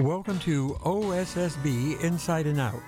[0.00, 2.82] Welcome to OSSB Inside and Out,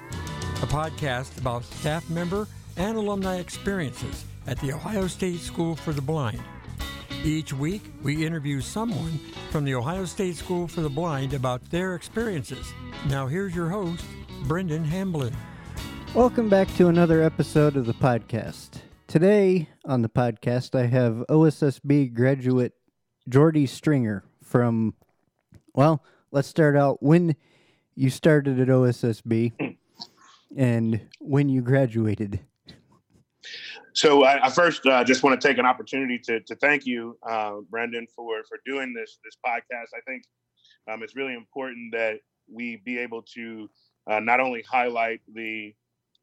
[0.60, 6.03] a podcast about staff member and alumni experiences at the Ohio State School for the
[6.03, 6.42] Blind.
[7.22, 9.21] Each week, we interview someone
[9.53, 12.72] from the Ohio State School for the Blind about their experiences.
[13.08, 14.04] Now, here's your host,
[14.48, 15.33] Brendon Hamblin.
[16.12, 18.80] Welcome back to another episode of the podcast.
[19.07, 22.73] Today on the podcast, I have OSSB graduate
[23.29, 24.95] Jordy Stringer from,
[25.73, 27.37] well, let's start out when
[27.95, 29.77] you started at OSSB
[30.57, 32.41] and when you graduated.
[33.93, 37.19] So I, I first uh, just want to take an opportunity to, to thank you,
[37.27, 39.97] uh, Brendon, for for doing this this podcast.
[39.97, 40.25] I think
[40.91, 42.19] um, it's really important that
[42.53, 43.70] we be able to
[44.06, 45.75] uh, not only highlight the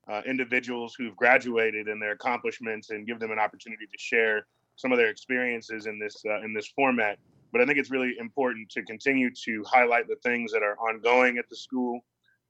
[0.07, 4.91] uh, individuals who've graduated and their accomplishments and give them an opportunity to share some
[4.91, 7.17] of their experiences in this uh, in this format,
[7.53, 11.37] but I think it's really important to continue to highlight the things that are ongoing
[11.37, 12.01] at the school.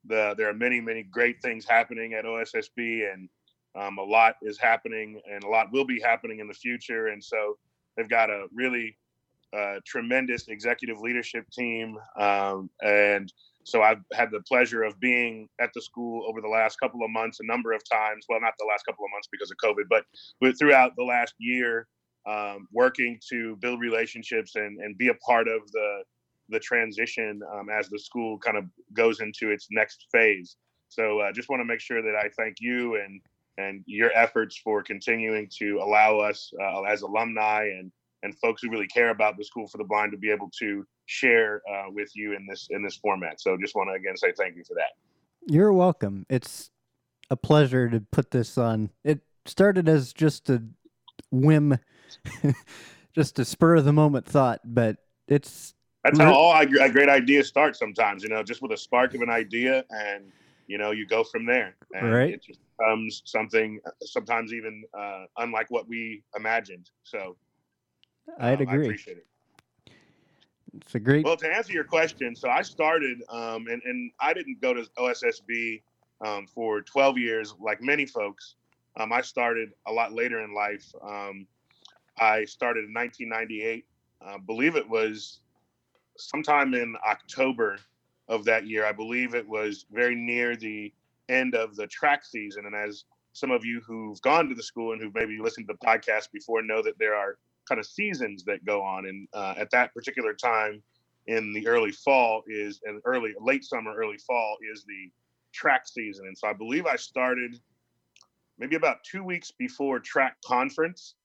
[0.05, 3.29] The, there are many, many great things happening at OSSB, and
[3.75, 7.07] um, a lot is happening, and a lot will be happening in the future.
[7.07, 7.57] And so
[7.95, 8.97] they've got a really
[9.55, 13.31] uh, tremendous executive leadership team, um, and
[13.65, 17.11] so I've had the pleasure of being at the school over the last couple of
[17.11, 18.25] months, a number of times.
[18.27, 20.03] Well, not the last couple of months because of COVID, but,
[20.41, 21.87] but throughout the last year,
[22.25, 26.03] um, working to build relationships and, and be a part of the
[26.49, 30.57] the transition um, as the school kind of goes into its next phase.
[30.89, 33.21] So I uh, just want to make sure that I thank you and
[33.57, 37.91] and your efforts for continuing to allow us uh, as alumni and
[38.23, 40.85] and folks who really care about the school for the blind to be able to
[41.05, 43.41] share uh, with you in this in this format.
[43.41, 44.91] So just want to again say thank you for that.
[45.45, 46.25] You're welcome.
[46.29, 46.71] It's
[47.29, 48.91] a pleasure to put this on.
[49.03, 50.63] It started as just a
[51.31, 51.77] whim
[53.13, 54.97] just a spur of the moment thought, but
[55.27, 57.77] it's that's how all great ideas start.
[57.77, 60.31] Sometimes, you know, just with a spark of an idea, and
[60.67, 61.75] you know, you go from there.
[61.93, 62.33] And right.
[62.33, 63.79] It just becomes something.
[64.01, 66.89] Sometimes even uh, unlike what we imagined.
[67.03, 67.37] So,
[68.39, 68.81] I'd um, agree.
[68.81, 69.25] I appreciate it.
[70.81, 71.23] It's a great.
[71.23, 74.83] Well, to answer your question, so I started, um, and and I didn't go to
[74.97, 75.81] OSSB
[76.25, 78.55] um, for 12 years, like many folks.
[78.99, 80.85] Um, I started a lot later in life.
[82.19, 83.85] I started in 1998.
[84.21, 85.41] I believe it was
[86.17, 87.77] sometime in October
[88.27, 88.85] of that year.
[88.85, 90.93] I believe it was very near the
[91.29, 92.65] end of the track season.
[92.65, 95.73] And as some of you who've gone to the school and who've maybe listened to
[95.73, 97.37] the podcast before know that there are
[97.67, 99.07] kind of seasons that go on.
[99.07, 100.81] And uh, at that particular time
[101.27, 105.11] in the early fall is and early late summer, early fall is the
[105.53, 106.27] track season.
[106.27, 107.59] And so I believe I started
[108.59, 111.15] maybe about two weeks before track conference.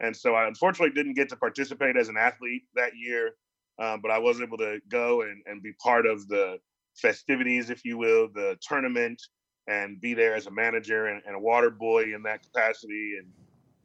[0.00, 3.32] And so I unfortunately didn't get to participate as an athlete that year,
[3.78, 6.58] um, but I was able to go and, and be part of the
[6.94, 9.20] festivities, if you will, the tournament,
[9.68, 13.14] and be there as a manager and, and a water boy in that capacity.
[13.18, 13.28] And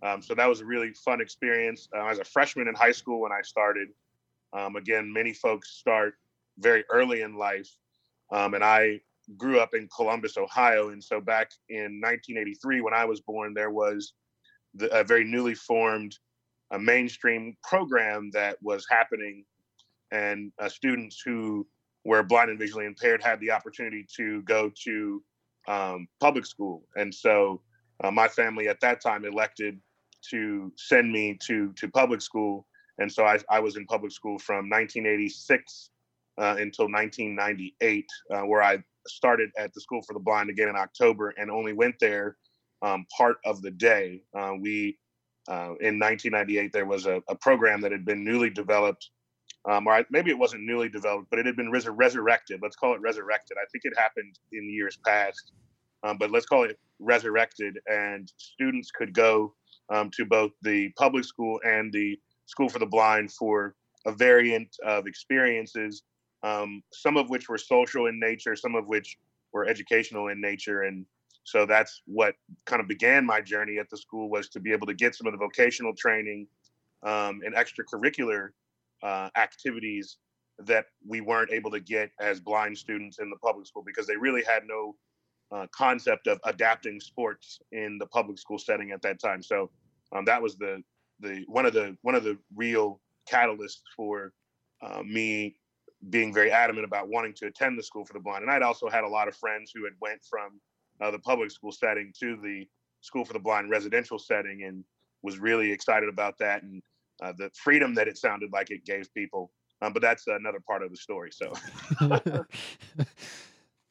[0.03, 1.87] um, so that was a really fun experience.
[1.95, 3.89] Uh, as a freshman in high school when I started,
[4.53, 6.15] um, again, many folks start
[6.59, 7.69] very early in life.
[8.31, 8.99] Um, and I
[9.37, 10.89] grew up in Columbus, Ohio.
[10.89, 14.13] And so back in 1983, when I was born, there was
[14.75, 16.17] the, a very newly formed
[16.71, 19.43] a mainstream program that was happening,
[20.11, 21.67] and uh, students who
[22.05, 25.21] were blind and visually impaired had the opportunity to go to
[25.67, 26.83] um, public school.
[26.95, 27.61] And so
[28.03, 29.79] uh, my family at that time elected
[30.29, 32.67] to send me to to public school,
[32.99, 35.89] and so I, I was in public school from 1986
[36.37, 40.75] uh, until 1998, uh, where I started at the School for the Blind again in
[40.75, 42.37] October, and only went there
[42.81, 44.21] um, part of the day.
[44.37, 44.97] Uh, we,
[45.47, 49.09] uh, in 1998, there was a, a, program that had been newly developed,
[49.69, 52.59] um, or maybe it wasn't newly developed, but it had been resur- resurrected.
[52.61, 53.57] Let's call it resurrected.
[53.57, 55.51] I think it happened in years past,
[56.03, 57.79] um, but let's call it resurrected.
[57.87, 59.53] And students could go
[59.93, 63.75] um, to both the public school and the School for the Blind for
[64.05, 66.03] a variant of experiences,
[66.43, 69.17] um, some of which were social in nature, some of which
[69.53, 70.83] were educational in nature.
[70.83, 71.05] And
[71.43, 72.35] so that's what
[72.65, 75.27] kind of began my journey at the school was to be able to get some
[75.27, 76.47] of the vocational training
[77.03, 78.49] um, and extracurricular
[79.03, 80.17] uh, activities
[80.59, 84.15] that we weren't able to get as blind students in the public school because they
[84.15, 84.95] really had no
[85.51, 89.41] uh, concept of adapting sports in the public school setting at that time.
[89.41, 89.69] So
[90.15, 90.83] um, that was the
[91.19, 92.99] the one of the one of the real
[93.29, 94.33] catalysts for
[94.81, 95.55] uh, me
[96.09, 98.43] being very adamant about wanting to attend the school for the blind.
[98.43, 100.59] And I'd also had a lot of friends who had went from
[101.01, 102.67] uh, the public school setting to the
[103.01, 104.83] school for the blind residential setting and
[105.23, 106.81] was really excited about that and
[107.21, 109.51] uh, the freedom that it sounded like it gave people
[109.81, 111.31] Um, but that's another part of the story.
[111.31, 111.53] So,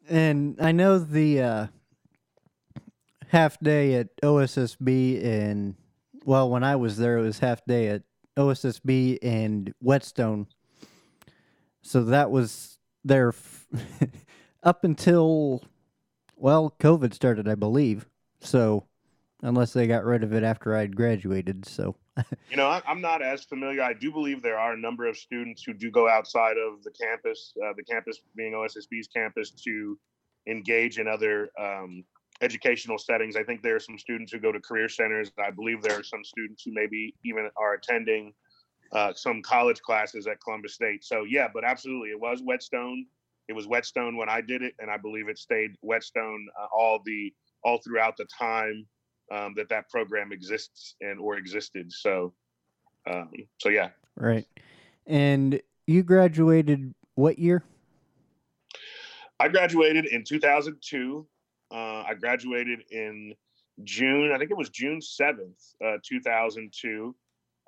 [0.08, 1.66] and I know the uh,
[3.28, 5.74] half day at OSSB and
[6.24, 8.02] well, when I was there, it was half day at
[8.36, 10.46] OSSB and Whetstone.
[11.82, 13.66] So that was there f-
[14.62, 15.64] up until
[16.40, 18.08] well, COVID started, I believe.
[18.40, 18.86] So
[19.42, 21.96] unless they got rid of it after I'd graduated, so
[22.50, 23.82] you know, I, am not as familiar.
[23.82, 26.90] I do believe there are a number of students who do go outside of the
[26.90, 29.98] campus, uh, the campus being OSSB's campus, to
[30.46, 32.04] engage in other um,
[32.40, 33.36] educational settings.
[33.36, 35.30] I think there are some students who go to career centers.
[35.38, 38.32] I believe there are some students who maybe even are attending
[38.92, 41.04] uh, some college classes at Columbus State.
[41.04, 43.06] So yeah, but absolutely, it was Whetstone.
[43.50, 47.00] It was Whetstone when I did it, and I believe it stayed Whetstone uh, all
[47.04, 48.86] the all throughout the time
[49.32, 51.90] um, that that program exists and or existed.
[51.92, 52.32] So,
[53.10, 53.88] um, so yeah.
[54.14, 54.46] Right.
[55.04, 57.64] And you graduated what year?
[59.40, 61.26] I graduated in 2002.
[61.72, 63.34] Uh, I graduated in
[63.82, 64.30] June.
[64.32, 67.16] I think it was June 7th, uh, 2002.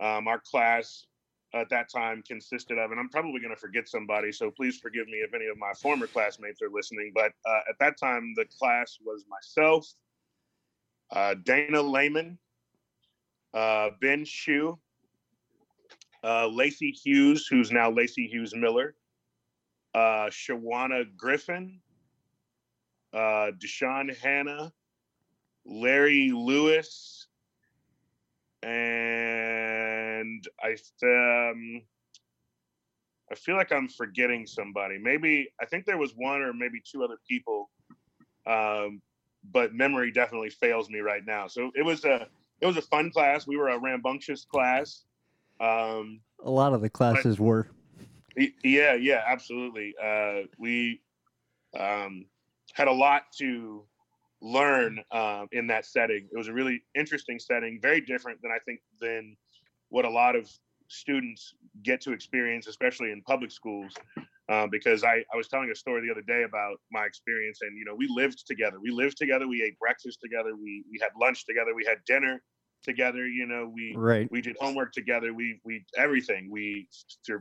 [0.00, 1.06] Um, our class
[1.54, 5.06] at that time consisted of, and I'm probably going to forget somebody, so please forgive
[5.06, 7.12] me if any of my former classmates are listening.
[7.14, 9.86] But uh, at that time, the class was myself,
[11.10, 12.38] uh, Dana Lehman,
[13.52, 14.78] uh, Ben Shue,
[16.24, 18.94] uh, Lacey Hughes, who's now Lacey Hughes Miller,
[19.94, 21.80] uh, Shawana Griffin,
[23.12, 24.72] uh, Deshaun Hanna,
[25.66, 27.26] Larry Lewis,
[28.62, 29.81] and
[30.62, 31.82] I um,
[33.30, 34.98] I feel like I'm forgetting somebody.
[34.98, 37.70] Maybe I think there was one or maybe two other people,
[38.46, 39.00] um,
[39.50, 41.46] but memory definitely fails me right now.
[41.46, 42.26] So it was a
[42.60, 43.46] it was a fun class.
[43.46, 45.04] We were a rambunctious class.
[45.60, 47.68] Um, a lot of the classes but, were.
[48.36, 49.94] Yeah, yeah, absolutely.
[50.02, 51.00] Uh, we
[51.78, 52.26] um,
[52.74, 53.84] had a lot to
[54.40, 56.28] learn um, in that setting.
[56.32, 59.36] It was a really interesting setting, very different than I think than
[59.92, 60.50] what a lot of
[60.88, 63.92] students get to experience, especially in public schools.
[64.48, 67.78] Uh, because I, I was telling a story the other day about my experience, and
[67.78, 68.78] you know, we lived together.
[68.82, 69.46] We lived together.
[69.46, 70.56] We ate breakfast together.
[70.56, 71.74] We we had lunch together.
[71.74, 72.42] We had dinner
[72.82, 73.26] together.
[73.26, 74.28] You know, we right.
[74.30, 75.32] we did homework together.
[75.32, 76.50] We we everything.
[76.50, 76.88] We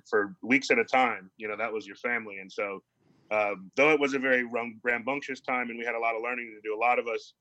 [0.09, 1.31] for weeks at a time.
[1.37, 2.37] You know, that was your family.
[2.39, 2.83] And so,
[3.31, 4.45] um, though it was a very
[4.83, 7.33] rambunctious time, and we had a lot of learning to do, a lot of us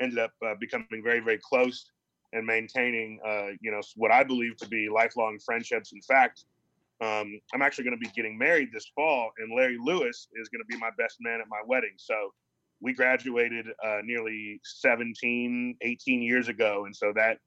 [0.00, 1.90] ended up uh, becoming very very close
[2.32, 5.92] and maintaining, uh, you know, what I believe to be lifelong friendships.
[5.92, 6.44] In fact,
[7.00, 10.60] um, I'm actually going to be getting married this fall, and Larry Lewis is going
[10.60, 11.94] to be my best man at my wedding.
[11.96, 12.14] So
[12.80, 17.38] we graduated uh, nearly 17, 18 years ago, and so that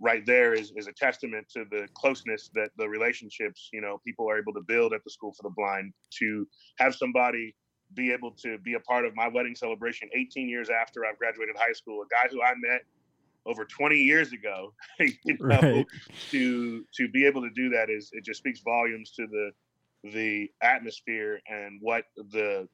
[0.00, 4.26] right there is, is a testament to the closeness that the relationships you know people
[4.28, 6.48] are able to build at the school for the blind to
[6.78, 7.54] have somebody
[7.94, 11.56] be able to be a part of my wedding celebration 18 years after I've graduated
[11.58, 12.82] high school, a guy who I met
[13.46, 15.86] over 20 years ago you know right.
[16.30, 19.50] to to be able to do that is it just speaks volumes to the
[20.12, 22.68] the atmosphere and what the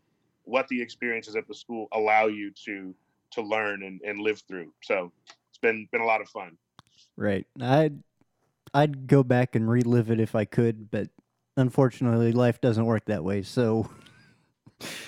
[0.44, 2.94] what the experiences at the school allow you to
[3.30, 4.72] to learn and, and live through.
[4.82, 5.12] So
[5.50, 6.56] it's been been a lot of fun.
[7.16, 7.46] Right.
[7.60, 8.02] I'd
[8.74, 11.08] i'd go back and relive it if i could but
[11.56, 13.88] unfortunately life doesn't work that way so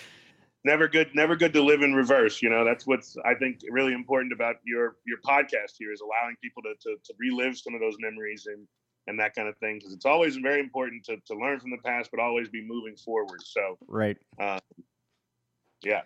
[0.65, 2.65] never good never good to live in reverse you know?
[2.65, 6.75] That's what's i think really important about your your podcast here is allowing people to
[6.83, 8.67] to, to relive some of those memories and
[9.07, 11.79] and that kind of thing because it's always very important to, to learn from the
[11.85, 14.17] past but always be moving forward so right.
[14.39, 14.59] uh,
[15.83, 16.03] yeah.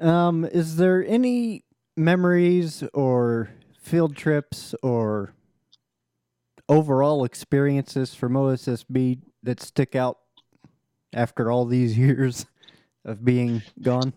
[0.00, 1.64] Um is there any
[1.96, 5.34] memories or field trips or
[6.68, 10.18] overall experiences from OSSB that stick out
[11.12, 12.46] after all these years
[13.04, 14.12] of being gone?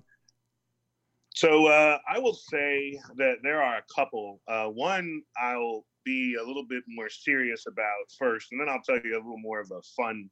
[1.36, 4.40] So uh, I will say that there are a couple.
[4.48, 9.00] Uh, one I'll be a little bit more serious about first, and then I'll tell
[9.04, 10.30] you a little more of a fun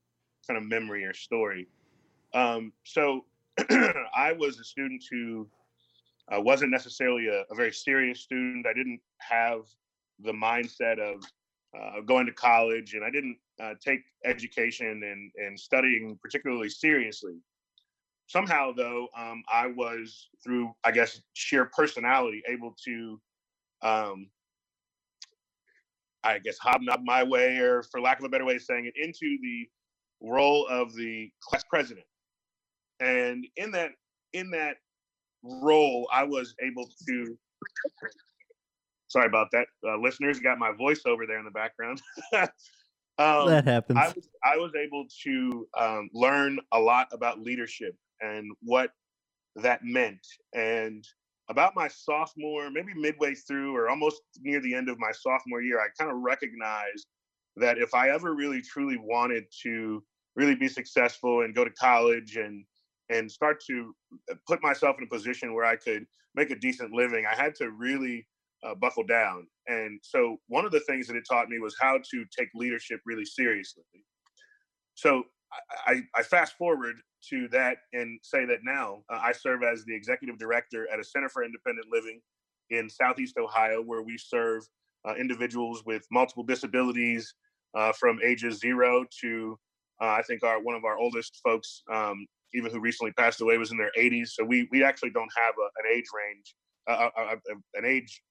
[0.48, 1.68] kind of memory or story.
[2.34, 3.26] Um, so
[3.70, 5.48] I was a student who
[6.34, 8.66] uh, wasn't necessarily a, a, very serious student.
[8.66, 9.62] I didn't have
[10.20, 11.22] the mindset of
[11.78, 17.36] uh, going to college, and I didn't uh, take education and, and studying particularly seriously
[18.28, 23.20] somehow though um, i was through i guess sheer personality able to
[23.82, 24.28] um,
[26.24, 28.94] i guess hobnob my way or for lack of a better way of saying it
[29.02, 29.68] into the
[30.24, 32.06] role of the class president.
[33.00, 33.92] And in that
[34.32, 34.78] in that
[35.44, 37.38] role i was able to
[39.08, 42.02] sorry about that uh, listeners got my voice over there in the background.
[43.20, 44.00] Um, that happens.
[44.00, 48.92] I was I was able to um, learn a lot about leadership and what
[49.56, 50.26] that meant.
[50.54, 51.06] And
[51.50, 55.80] about my sophomore, maybe midway through or almost near the end of my sophomore year,
[55.80, 57.08] I kind of recognized
[57.58, 60.04] that if I ever really truly wanted to
[60.36, 62.66] really be successful and go to college and
[63.10, 63.94] and start to
[64.32, 67.54] uh, put myself in a position where I could make a decent living, I had
[67.56, 68.26] to really
[68.64, 69.46] uh, buckle down.
[69.68, 73.02] And so one of the things that it taught me was how to take leadership
[73.06, 73.84] really seriously.
[74.96, 75.24] So
[75.86, 76.96] I, I fast forward
[77.30, 81.04] to that and say that now uh, I serve as the executive director at a
[81.04, 82.20] Center for Independent Living
[82.70, 84.64] in Southeast Ohio, where we serve
[85.08, 87.34] uh, individuals with multiple disabilities
[87.76, 89.58] uh, from ages zero to
[90.02, 93.58] uh, I think our one of our oldest folks, um, even who recently passed away,
[93.58, 94.30] was in their 80s.
[94.30, 96.56] So we we actually don't have a, an age range,
[96.90, 97.36] uh, uh,
[97.76, 98.22] an age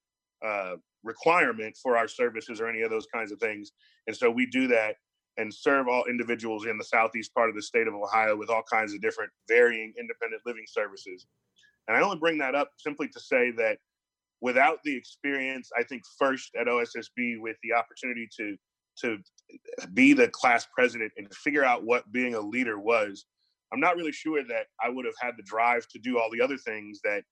[1.04, 3.72] requirement for our services or any of those kinds of things.
[4.06, 4.96] And so we do that
[5.36, 8.62] and serve all individuals in the southeast part of the state of Ohio with all
[8.70, 11.26] kinds of different varying independent living services.
[11.88, 13.78] And I only bring that up simply to say that
[14.40, 18.56] without the experience, I think first at OSSB with the opportunity to
[19.00, 19.18] to
[19.94, 23.24] be the class president and figure out what being a leader was,
[23.72, 26.42] I'm not really sure that I would have had the drive to do all the
[26.42, 27.22] other things that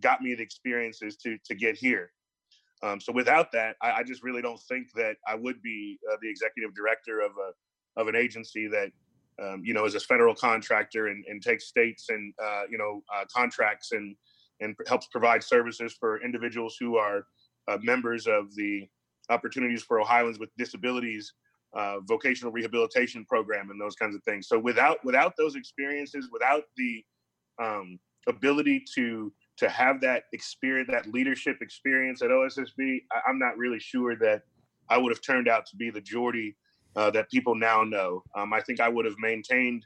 [0.00, 2.12] got me the experiences to to get here.
[2.82, 6.16] Um, so without that, I, I, just really don't think that I would be uh,
[6.20, 8.90] the executive director of a of an agency that
[9.42, 13.02] um, you know is a federal contractor and, and takes states and uh, you know
[13.14, 14.14] uh, contracts and
[14.60, 17.26] and helps provide services for individuals who are
[17.68, 18.86] uh, members of the
[19.28, 21.32] Opportunities for Ohioans with Disabilities
[21.74, 24.48] uh, vocational rehabilitation program and those kinds of things.
[24.48, 27.04] So without without those experiences, without the
[27.62, 33.56] um, ability to to have that experience, that leadership experience at OSSB, I, am not
[33.56, 34.42] really sure that
[34.90, 36.56] I would have turned out to be the Jordy
[36.94, 38.22] uh, that people now know.
[38.34, 39.84] Um, I think I would have maintained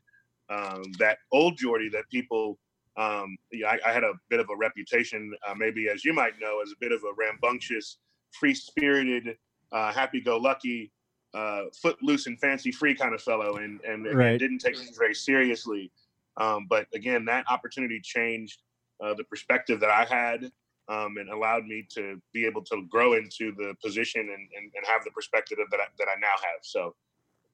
[0.49, 2.59] um, that old Jordy that people.
[2.97, 6.33] Um, yeah, I, I, had a bit of a reputation, uh, maybe as you might
[6.41, 7.99] know, as a bit of a rambunctious,
[8.33, 9.37] free-spirited,
[9.71, 10.93] uh, happy-go-lucky,
[11.33, 14.31] uh, footloose and fancy-free kind of fellow, and and, right.
[14.31, 15.91] and didn't take things very seriously.
[16.37, 18.61] Um, but again, that opportunity changed
[19.03, 20.51] uh, the perspective that I had
[20.89, 24.87] um, and allowed me to be able to grow into the position and, and, and
[24.87, 26.61] have the perspective that I, that I now have.
[26.63, 26.95] So,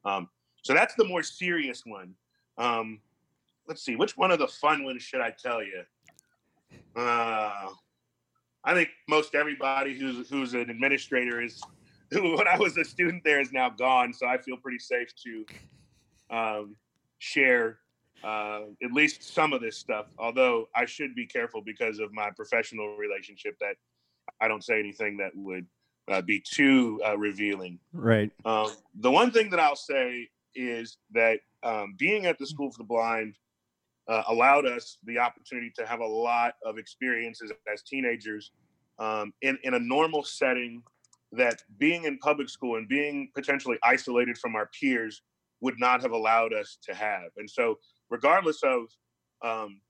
[0.05, 0.29] um,
[0.62, 2.15] so that's the more serious one.
[2.57, 3.00] Um,
[3.69, 5.83] let's see, which one of the fun ones should I tell you?
[6.97, 7.69] Uh,
[8.65, 11.62] I think most everybody who's who's an administrator is
[12.11, 15.09] who when I was a student there is now gone, so I feel pretty safe
[15.25, 15.47] to
[16.31, 16.76] um,
[17.19, 17.79] share
[18.25, 20.06] uh, at least some of this stuff.
[20.18, 23.76] Although I should be careful because of my professional relationship that
[24.40, 25.66] I don't say anything that would
[26.08, 27.78] uh, be too uh, revealing.
[27.92, 28.30] Right.
[28.44, 28.70] Um,
[29.00, 32.85] the one thing that I'll say is that um, being at the School for the
[32.85, 33.35] Blind
[34.08, 38.52] uh, allowed us the opportunity to have a lot of experiences as teenagers
[38.99, 40.82] um, in in a normal setting.
[41.32, 45.23] That being in public school and being potentially isolated from our peers
[45.61, 47.30] would not have allowed us to have.
[47.37, 47.78] And so
[48.10, 48.86] regardless of
[49.42, 49.80] um,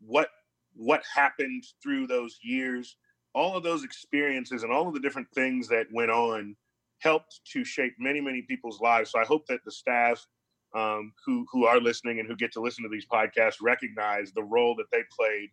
[0.00, 0.28] what
[0.74, 2.96] what happened through those years,
[3.34, 6.54] all of those experiences and all of the different things that went on
[6.98, 9.10] helped to shape many many people's lives.
[9.10, 10.26] So I hope that the staff
[10.74, 14.44] um, who who are listening and who get to listen to these podcasts recognize the
[14.44, 15.50] role that they played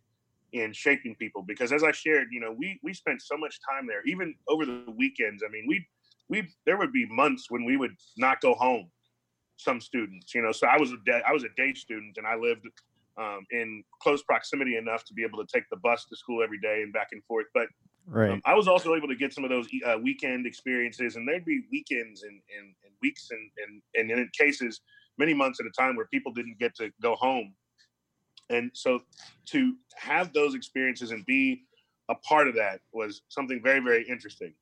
[0.52, 1.42] in shaping people.
[1.42, 4.64] Because as I shared, you know, we we spent so much time there, even over
[4.64, 5.42] the weekends.
[5.46, 5.86] I mean, we
[6.28, 8.90] we there would be months when we would not go home
[9.56, 10.34] some students.
[10.34, 12.66] You know, so I was a day, I was a day student, and I lived
[13.18, 16.58] um, in close proximity enough to be able to take the bus to school every
[16.58, 17.46] day and back and forth.
[17.54, 17.68] But
[18.06, 18.32] right.
[18.32, 21.44] um, I was also able to get some of those uh, weekend experiences, and there'd
[21.44, 24.80] be weekends and, and, and weeks and, and and in cases
[25.18, 27.54] many months at a time where people didn't get to go home.
[28.50, 29.00] And so
[29.46, 31.62] to have those experiences and be
[32.08, 34.54] a part of that was something very, very interesting.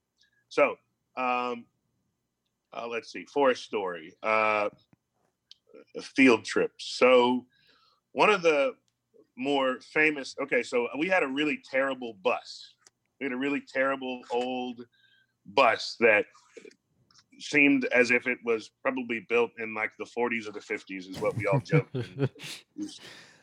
[0.48, 0.76] So
[1.16, 1.64] um,
[2.74, 4.68] uh, let's see, Forest Story, uh,
[6.00, 6.96] field trips.
[6.96, 7.46] So
[8.12, 8.74] one of the
[9.36, 12.74] more famous, okay, so we had a really terrible bus.
[13.20, 14.84] We had a really terrible old
[15.46, 16.26] bus that
[17.38, 21.18] seemed as if it was probably built in like the 40s or the 50s is
[21.18, 21.96] what we all joked.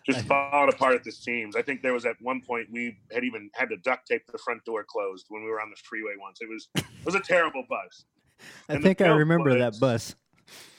[0.05, 1.55] just falling apart at the seams.
[1.55, 4.37] I think there was at one point we had even had to duct tape the
[4.37, 6.39] front door closed when we were on the freeway once.
[6.41, 8.05] It was it was a terrible bus.
[8.67, 10.15] I and think I remember was, that bus.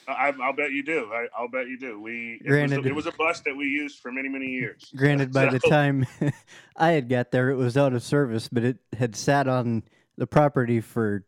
[0.07, 1.09] I, will bet you do.
[1.13, 1.99] I, will bet you do.
[1.99, 4.47] We it granted was, a, it was a bus that we used for many many
[4.47, 4.91] years.
[4.95, 6.05] Granted, by so, the time
[6.75, 9.83] I had got there, it was out of service, but it had sat on
[10.17, 11.25] the property for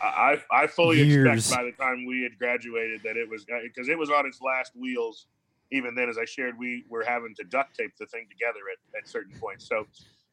[0.00, 1.38] I I fully Years.
[1.38, 4.40] expect by the time we had graduated that it was because it was on its
[4.40, 5.26] last wheels.
[5.70, 9.02] Even then, as I shared, we were having to duct tape the thing together at,
[9.02, 9.68] at certain points.
[9.68, 9.86] So,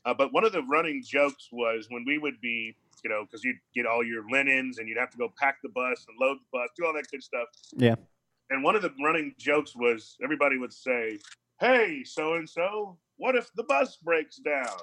[0.05, 2.74] uh, but one of the running jokes was when we would be,
[3.05, 5.69] you know, because you'd get all your linens and you'd have to go pack the
[5.69, 7.47] bus and load the bus, do all that good stuff.
[7.77, 7.95] Yeah.
[8.50, 11.19] And one of the running jokes was everybody would say,
[11.59, 14.79] "Hey, so and so, what if the bus breaks down?"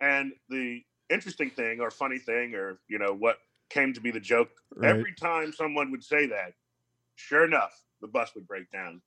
[0.00, 3.36] And the interesting thing, or funny thing, or you know, what
[3.68, 4.90] came to be the joke Right.
[4.90, 6.54] every time someone would say that,
[7.16, 9.02] sure enough, the bus would break down.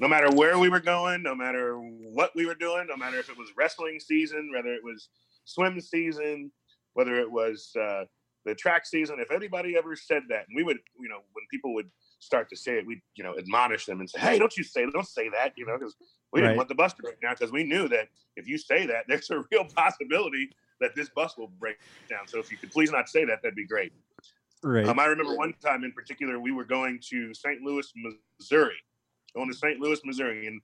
[0.00, 3.28] No matter where we were going, no matter what we were doing, no matter if
[3.28, 5.08] it was wrestling season, whether it was
[5.44, 6.50] swim season,
[6.94, 8.04] whether it was uh,
[8.44, 11.74] the track season, if anybody ever said that, and we would, you know, when people
[11.74, 14.64] would start to say it, we'd, you know, admonish them and say, hey, don't you
[14.64, 15.96] say, don't say that, you know, because
[16.32, 18.86] we didn't want the bus to break down because we knew that if you say
[18.86, 22.26] that, there's a real possibility that this bus will break down.
[22.26, 23.92] So if you could please not say that, that'd be great.
[24.64, 24.86] Right.
[24.86, 27.62] Um, I remember one time in particular, we were going to St.
[27.62, 27.92] Louis,
[28.38, 28.76] Missouri,
[29.34, 29.80] going to St.
[29.80, 30.60] Louis, Missouri, and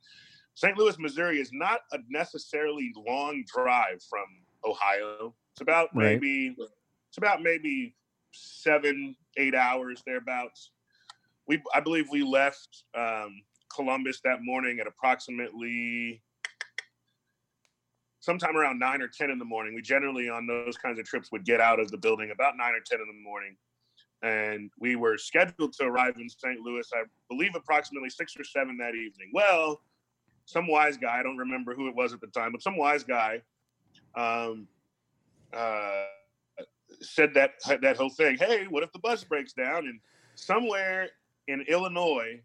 [0.54, 0.76] St.
[0.76, 4.26] Louis, Missouri is not a necessarily long drive from
[4.64, 5.34] Ohio.
[5.58, 6.20] It's about Right.
[6.20, 7.96] maybe it's about maybe
[8.32, 10.70] seven, eight hours thereabouts.
[11.48, 13.42] We, I believe, we left um,
[13.74, 16.22] Columbus that morning at approximately
[18.20, 19.74] sometime around nine or ten in the morning.
[19.74, 22.74] We generally on those kinds of trips would get out of the building about nine
[22.74, 23.56] or ten in the morning
[24.22, 26.60] and we were scheduled to arrive in St.
[26.60, 29.30] Louis, I believe, approximately six or seven that evening.
[29.32, 29.80] Well,
[30.44, 33.02] some wise guy, I don't remember who it was at the time, but some wise
[33.02, 33.42] guy
[34.16, 34.66] um,
[35.52, 36.04] uh,
[37.00, 37.52] said that
[37.82, 38.36] that whole thing.
[38.36, 39.86] Hey, what if the bus breaks down?
[39.86, 40.00] And
[40.34, 41.08] somewhere
[41.46, 42.40] in Illinois,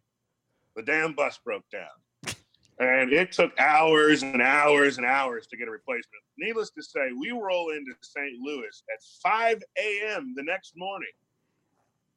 [0.75, 2.35] the damn bus broke down.
[2.79, 6.23] And it took hours and hours and hours to get a replacement.
[6.39, 8.39] Needless to say, we roll into St.
[8.41, 10.33] Louis at 5 a.m.
[10.35, 11.11] the next morning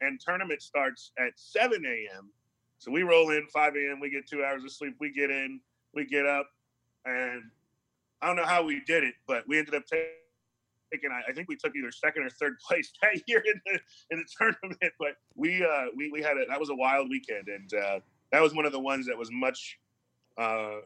[0.01, 2.31] and tournament starts at 7 a.m.
[2.79, 4.01] So we roll in 5 a.m.
[4.01, 4.95] We get two hours of sleep.
[5.01, 5.61] We get in,
[5.95, 6.49] we get up,
[7.05, 7.43] and
[8.21, 9.97] I don't know how we did it, but we ended up ta-
[10.93, 14.19] I I think we took either second or third place that year in the in
[14.19, 14.93] the tournament.
[14.99, 18.01] But we uh, we we had a that was a wild weekend, and uh,
[18.33, 19.79] that was one of the ones that was much
[20.39, 20.77] uh,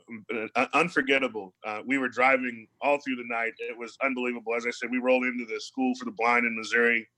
[0.75, 1.55] unforgettable.
[1.65, 3.53] Uh, we were driving all through the night.
[3.59, 4.55] It was unbelievable.
[4.55, 7.09] As I said, we rolled into the school for the blind in Missouri.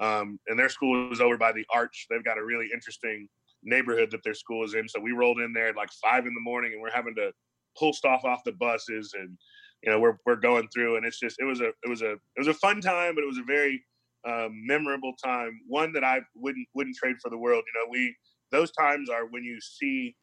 [0.00, 2.06] Um, and their school is over by the Arch.
[2.08, 3.28] They've got a really interesting
[3.62, 4.88] neighborhood that their school is in.
[4.88, 7.32] So we rolled in there at like five in the morning, and we're having to
[7.78, 9.36] pull stuff off the buses, and
[9.82, 12.12] you know we're we're going through, and it's just it was a it was a
[12.12, 13.82] it was a fun time, but it was a very
[14.28, 15.58] um, memorable time.
[15.66, 17.64] One that I wouldn't wouldn't trade for the world.
[17.66, 18.14] You know, we
[18.52, 20.14] those times are when you see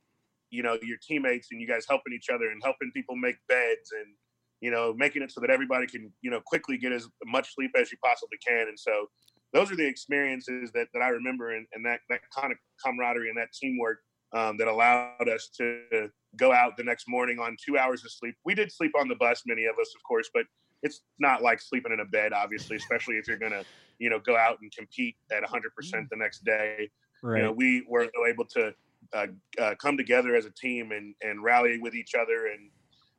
[0.50, 3.92] you know your teammates and you guys helping each other and helping people make beds
[3.92, 4.14] and
[4.62, 7.72] you know making it so that everybody can you know quickly get as much sleep
[7.78, 9.08] as you possibly can and so
[9.54, 13.30] those are the experiences that, that I remember and, and that, that kind of camaraderie
[13.30, 14.00] and that teamwork
[14.34, 18.36] um, that allowed us to go out the next morning on two hours of sleep.
[18.46, 20.44] We did sleep on the bus, many of us, of course, but
[20.84, 23.66] it's not like sleeping in a bed, obviously, especially if you're going to,
[24.00, 26.90] you know, go out and compete at 100% the next day.
[27.24, 27.38] right.
[27.40, 28.74] You know, we were able to
[29.14, 29.28] uh,
[29.60, 32.48] uh, come together as a team and, and rally with each other.
[32.48, 32.70] And,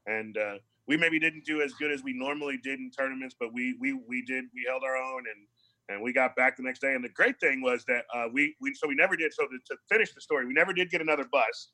[0.06, 0.54] and uh,
[0.86, 3.98] we maybe didn't do as good as we normally did in tournaments, but we, we,
[4.06, 5.46] we did, we held our own and,
[5.88, 6.94] and we got back the next day.
[6.94, 9.32] And the great thing was that uh, we, we so we never did.
[9.32, 11.68] So to, to finish the story, we never did get another bus,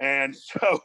[0.00, 0.80] and so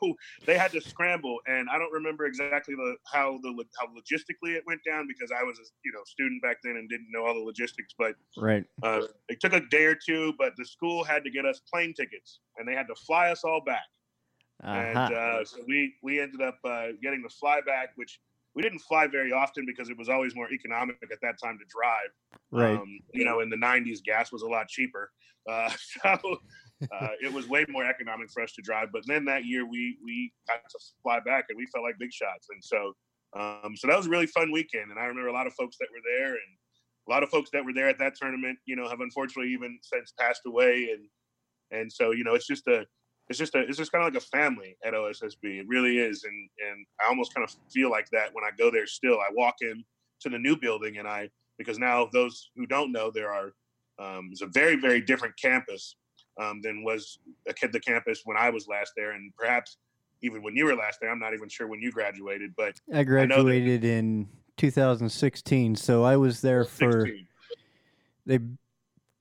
[0.46, 1.40] they had to scramble.
[1.48, 5.44] And I don't remember exactly the how the how logistically it went down because I
[5.44, 7.94] was a you know student back then and didn't know all the logistics.
[7.98, 8.64] But right.
[8.84, 10.34] uh, it took a day or two.
[10.38, 13.44] But the school had to get us plane tickets, and they had to fly us
[13.44, 13.86] all back.
[14.64, 15.14] And Uh-huh.
[15.14, 18.20] uh, so we we ended up uh, getting the fly back, which
[18.56, 21.66] we didn't fly very often because it was always more economic at that time to
[21.68, 22.12] drive.
[22.52, 22.80] right.
[22.80, 25.12] Um, you know, in the '90s, gas was a lot cheaper,
[25.50, 25.70] uh,
[26.04, 26.38] so
[26.92, 28.90] uh, it was way more economic for us to drive.
[28.92, 32.14] But then that year, we we got to fly back, and we felt like big
[32.14, 32.48] shots.
[32.50, 32.94] And so,
[33.38, 34.92] um, so that was a really fun weekend.
[34.92, 36.58] And I remember a lot of folks that were there, and
[37.08, 39.78] a lot of folks that were there at that tournament, you know, have unfortunately even
[39.82, 40.90] since passed away.
[40.94, 41.08] And
[41.72, 42.86] and so, you know, it's just a
[43.30, 45.44] it's just a it's just kind of like a family at OSSB.
[45.44, 48.70] It really is, and and I almost kind of feel like that when I go
[48.70, 48.86] there.
[48.86, 49.84] Still, I walk in
[50.22, 53.54] to the new building, and I because now those who don't know, there are
[54.00, 55.96] um, it's a very very different campus
[56.40, 59.78] um, than was a kid the campus when I was last there, and perhaps
[60.22, 61.10] even when you were last there.
[61.10, 66.04] I'm not even sure when you graduated, but I know that- graduated in 2016, so
[66.04, 67.28] I was there for 16.
[68.26, 68.40] they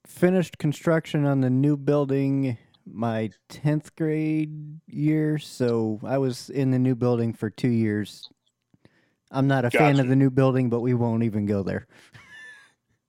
[0.07, 6.79] finished construction on the new building my 10th grade year, so I was in the
[6.79, 8.29] new building for 2 years.
[9.31, 11.87] I'm not a fan of the new building, but we won't even go there.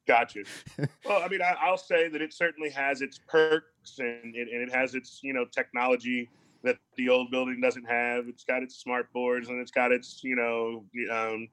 [0.07, 0.43] Gotcha.
[1.05, 4.61] well, I mean, I, will say that it certainly has its perks and it, and
[4.61, 6.29] it has its you know technology
[6.63, 8.27] that the old building doesn't have.
[8.27, 11.47] It's got its smart boards and it's got its you know um,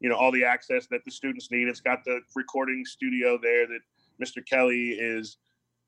[0.00, 1.68] you know all the access that the students need.
[1.68, 3.80] It's got the recording studio there that
[4.22, 4.44] Mr.
[4.44, 5.38] Kelly is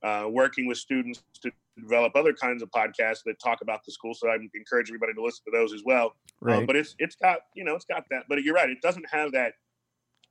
[0.02, 4.14] uh, working with students to develop other kinds of podcasts that talk about the school.
[4.14, 6.06] So I encourage everybody to listen to those as well.
[6.06, 6.62] Uh, right.
[6.62, 8.24] Uh, but it's it's got you know it's got that.
[8.28, 8.70] But you're right.
[8.70, 9.54] It doesn't have that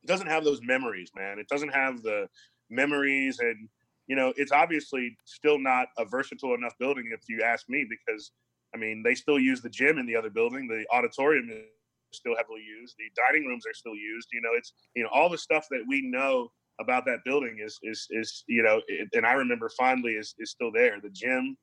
[0.03, 1.39] it doesn't have those memories, man.
[1.39, 2.27] It doesn't have the
[2.69, 3.69] memories and
[4.07, 8.31] you know, it's obviously still not a versatile enough building if you ask me because
[8.73, 10.67] I mean, they still use the gym in the other building.
[10.67, 11.65] The auditorium is
[12.11, 12.95] still heavily used.
[12.97, 14.29] The dining rooms are still used.
[14.31, 17.79] You know, it's you know all the stuff that we know about that building is
[17.83, 20.99] is is you know, it, and I remember fondly is is still there.
[21.01, 21.57] The gym.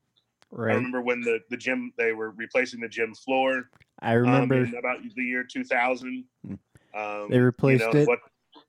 [0.50, 0.72] Right.
[0.72, 3.70] I remember when the the gym they were replacing the gym floor.
[4.00, 6.24] I remember um, about the year 2000.
[6.46, 6.54] Hmm.
[6.96, 8.08] Um, they replaced you know, it.
[8.08, 8.20] What,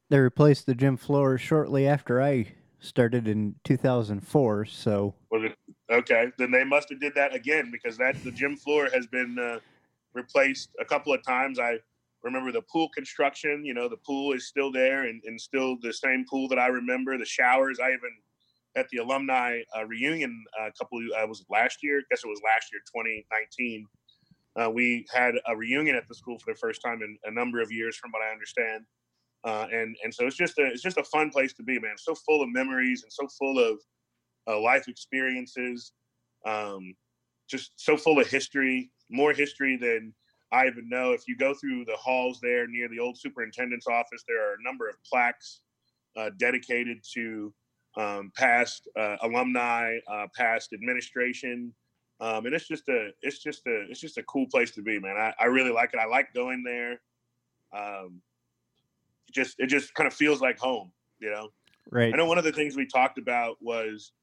[0.10, 4.66] they replaced the gym floor shortly after I started in 2004.
[4.66, 5.16] So
[5.92, 9.38] okay, then they must have did that again because that the gym floor has been
[9.40, 9.60] uh,
[10.14, 11.60] replaced a couple of times.
[11.60, 11.80] I
[12.26, 13.64] remember the pool construction.
[13.64, 16.68] You know, the pool is still there and, and still the same pool that I
[16.68, 17.18] remember.
[17.18, 17.80] The showers.
[17.80, 18.12] I even
[18.76, 21.00] at the alumni uh, reunion a uh, couple.
[21.18, 22.00] I was last year.
[22.00, 23.88] I guess it was last year, 2019.
[24.58, 27.62] Uh, we had a reunion at the school for the first time in a number
[27.62, 28.86] of years, from what I understand.
[29.44, 31.96] Uh, and and so it's just a it's just a fun place to be, man.
[31.98, 33.80] So full of memories and so full of
[34.48, 35.94] uh, life experiences,
[36.46, 36.96] um,
[37.48, 40.14] just so full of history, more history than
[40.52, 41.12] I even know.
[41.12, 44.64] If you go through the halls there near the old superintendent's office, there are a
[44.64, 45.62] number of plaques
[46.18, 47.54] uh, dedicated to
[47.98, 51.74] um, past uh, alumni, uh, past administration.
[52.22, 55.00] Um, and it's just a, it's just a, it's just a cool place to be,
[55.00, 55.18] man.
[55.18, 56.00] I, I really like it.
[56.00, 57.02] I like going there.
[57.76, 58.22] Um,
[59.32, 61.50] just it just kind of feels like home, you know.
[61.92, 62.14] Right.
[62.14, 64.14] I know one of the things we talked about was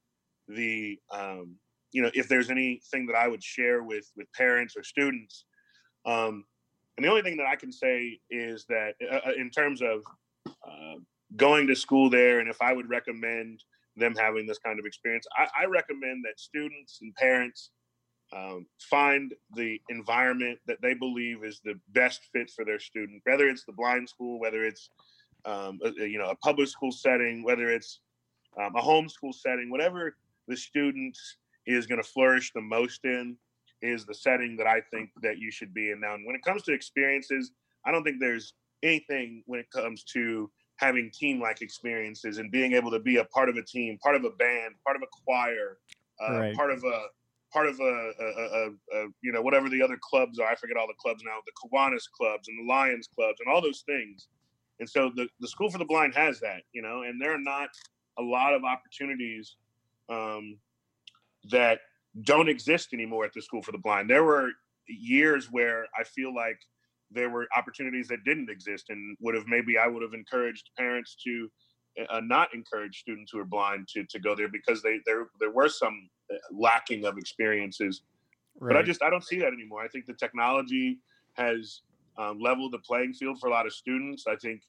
[0.47, 1.55] the um,
[1.91, 5.45] you know if there's anything that I would share with with parents or students.
[6.05, 6.45] Um,
[6.97, 10.03] and the only thing that I can say is that uh, uh, in terms of
[10.47, 10.95] uh,
[11.35, 13.63] going to school there, and if I would recommend
[13.95, 17.71] them having this kind of experience, I, I recommend that students and parents
[18.35, 23.47] um, find the environment that they believe is the best fit for their student, whether
[23.47, 24.89] it's the blind school, whether it's
[25.45, 27.99] um, a, you know a public school setting, whether it's
[28.59, 30.15] um, a homeschool setting, whatever
[30.47, 31.17] the student
[31.65, 33.37] is going to flourish the most in
[33.83, 35.99] is the setting that I think that you should be in.
[35.99, 37.51] Now, And when it comes to experiences,
[37.85, 42.91] I don't think there's anything when it comes to having team-like experiences and being able
[42.91, 45.77] to be a part of a team, part of a band, part of a choir,
[46.21, 46.55] uh, right.
[46.55, 47.01] part of a
[47.51, 50.47] part of a, a, a, a, you know whatever the other clubs are.
[50.47, 51.37] I forget all the clubs now.
[51.45, 54.27] The Kiwanis clubs and the Lions clubs and all those things.
[54.79, 57.39] And so the the School for the Blind has that, you know, and there are
[57.39, 57.69] not
[58.17, 59.55] a lot of opportunities
[60.09, 60.57] um,
[61.51, 61.79] that
[62.21, 64.09] don't exist anymore at the School for the Blind.
[64.09, 64.49] There were
[64.87, 66.59] years where I feel like
[67.11, 71.15] there were opportunities that didn't exist and would have maybe I would have encouraged parents
[71.23, 71.49] to
[72.09, 75.51] uh, not encourage students who are blind to to go there because they there there
[75.51, 76.09] were some
[76.51, 78.01] lacking of experiences.
[78.59, 78.73] Right.
[78.73, 79.81] But I just I don't see that anymore.
[79.83, 80.99] I think the technology
[81.33, 81.81] has
[82.17, 84.25] um, leveled the playing field for a lot of students.
[84.27, 84.61] I think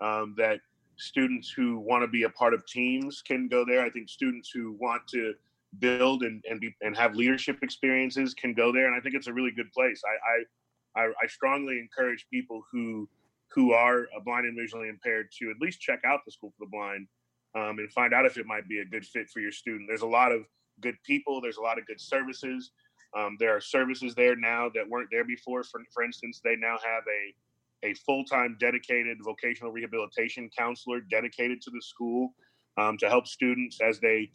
[0.00, 0.60] um, that
[0.96, 3.82] students who want to be a part of teams can go there.
[3.82, 5.34] I think students who want to
[5.78, 8.86] build and and, be, and have leadership experiences can go there.
[8.86, 10.02] And I think it's a really good place.
[10.04, 13.08] I I, I, strongly encourage people who
[13.52, 16.70] who are blind and visually impaired to at least check out the School for the
[16.70, 17.06] Blind
[17.54, 19.86] um, and find out if it might be a good fit for your student.
[19.88, 20.42] There's a lot of
[20.80, 21.40] good people.
[21.40, 22.72] There's a lot of good services.
[23.16, 25.64] Um, there are services there now that weren't there before.
[25.64, 27.34] For, for instance, they now have a
[27.82, 32.34] a full-time dedicated vocational rehabilitation counselor dedicated to the school
[32.76, 34.30] um, to help students as they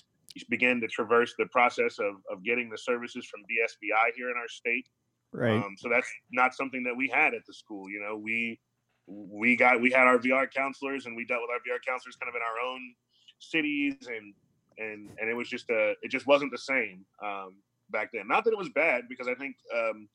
[0.50, 4.48] begin to traverse the process of, of getting the services from BSVI here in our
[4.48, 4.88] state.
[5.32, 5.52] Right.
[5.52, 7.90] Um, so that's not something that we had at the school.
[7.90, 8.60] You know, we
[9.08, 12.30] we got we had our VR counselors and we dealt with our VR counselors kind
[12.30, 12.82] of in our own
[13.40, 14.34] cities and
[14.78, 17.56] and and it was just a it just wasn't the same um,
[17.90, 18.28] back then.
[18.28, 20.08] Not that it was bad because I think um,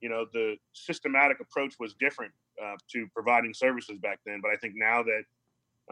[0.00, 2.32] you know the systematic approach was different
[2.62, 4.40] uh, to providing services back then.
[4.42, 5.22] But I think now that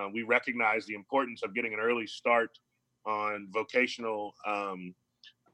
[0.00, 2.50] uh, we recognize the importance of getting an early start
[3.06, 4.94] on vocational um,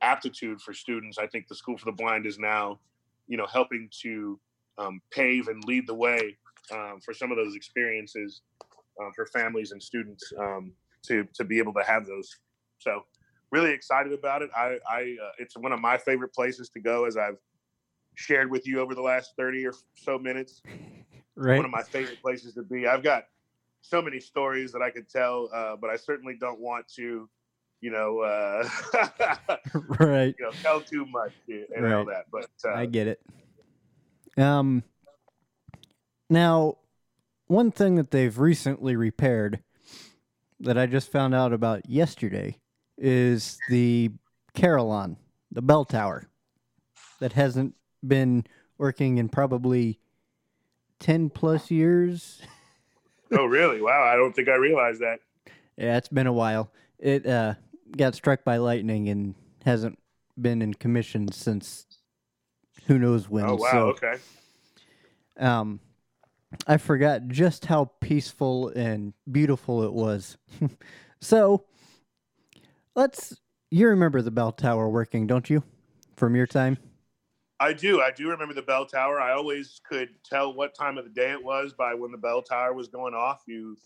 [0.02, 2.78] aptitude for students, I think the School for the Blind is now
[3.28, 4.38] you know helping to
[4.78, 6.36] um, pave and lead the way
[6.72, 8.42] um, for some of those experiences
[9.00, 12.38] uh, for families and students um, to to be able to have those
[12.78, 13.04] so
[13.50, 14.50] really excited about it.
[14.56, 17.38] I, I uh, it's one of my favorite places to go, as I've
[18.14, 20.62] shared with you over the last thirty or so minutes.
[21.36, 21.56] Right.
[21.56, 22.86] One of my favorite places to be.
[22.86, 23.24] I've got
[23.82, 27.28] so many stories that I could tell, uh, but I certainly don't want to,
[27.80, 28.68] you know, uh,
[30.00, 30.34] right.
[30.38, 32.06] you know, tell too much and all Right.
[32.06, 32.24] that.
[32.32, 33.20] But uh, I get it.
[34.38, 34.82] Um,
[36.28, 36.78] now,
[37.46, 39.62] one thing that they've recently repaired
[40.60, 42.58] that I just found out about yesterday
[42.98, 44.10] is the
[44.54, 45.16] Carillon,
[45.52, 46.28] the bell tower,
[47.20, 47.74] that hasn't
[48.06, 48.44] been
[48.78, 49.98] working in probably
[51.00, 52.42] 10 plus years.
[53.32, 53.80] oh, really?
[53.80, 54.02] Wow!
[54.02, 55.18] I don't think I realized that.
[55.76, 56.70] Yeah, it's been a while.
[56.98, 57.54] It uh,
[57.96, 59.98] got struck by lightning and hasn't
[60.40, 61.86] been in commission since
[62.86, 63.44] who knows when.
[63.44, 63.70] Oh, wow!
[63.70, 64.14] So, okay.
[65.38, 65.80] um,
[66.66, 70.36] I forgot just how peaceful and beautiful it was.
[71.20, 71.64] so,
[72.94, 73.36] let's.
[73.70, 75.64] You remember the bell tower working, don't you?
[76.16, 76.78] From your time?
[77.58, 78.00] I do.
[78.00, 79.20] I do remember the bell tower.
[79.20, 82.42] I always could tell what time of the day it was by when the bell
[82.42, 83.42] tower was going off.
[83.46, 83.76] You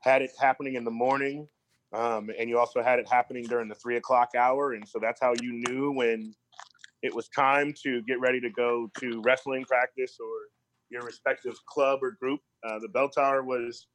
[0.00, 1.48] had it happening in the morning,
[1.92, 5.20] um, and you also had it happening during the three o'clock hour, and so that's
[5.20, 6.34] how you knew when
[7.02, 10.30] it was time to get ready to go to wrestling practice or
[10.90, 12.40] your respective club or group.
[12.64, 13.88] Uh, the bell tower was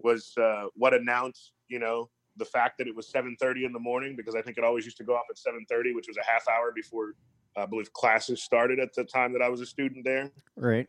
[0.00, 4.14] was uh, what announced, you know, the fact that it was 7:30 in the morning
[4.16, 6.46] because I think it always used to go off at 7:30, which was a half
[6.48, 7.14] hour before
[7.56, 10.30] I believe classes started at the time that I was a student there.
[10.56, 10.86] Right.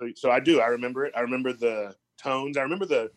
[0.00, 0.60] So, so I do.
[0.60, 1.12] I remember it.
[1.16, 2.56] I remember the tones.
[2.56, 3.10] I remember the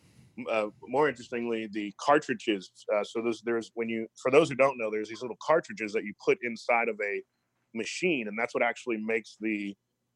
[0.50, 2.70] uh, more interestingly the cartridges.
[2.94, 5.92] Uh, so there's there's when you for those who don't know, there's these little cartridges
[5.92, 7.22] that you put inside of a
[7.74, 9.74] machine, and that's what actually makes the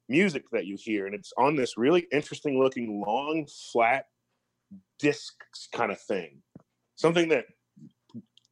[0.08, 1.06] music that you hear.
[1.06, 4.06] And it's on this really interesting looking long flat
[4.98, 5.34] disc
[5.74, 6.42] kind of thing,
[6.96, 7.44] something that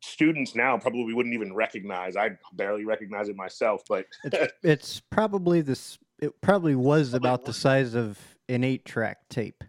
[0.02, 2.16] students now probably wouldn't even recognize.
[2.16, 5.98] I barely recognize it myself, but It's, it's probably this.
[6.20, 9.62] It probably was about the size of an eight-track tape.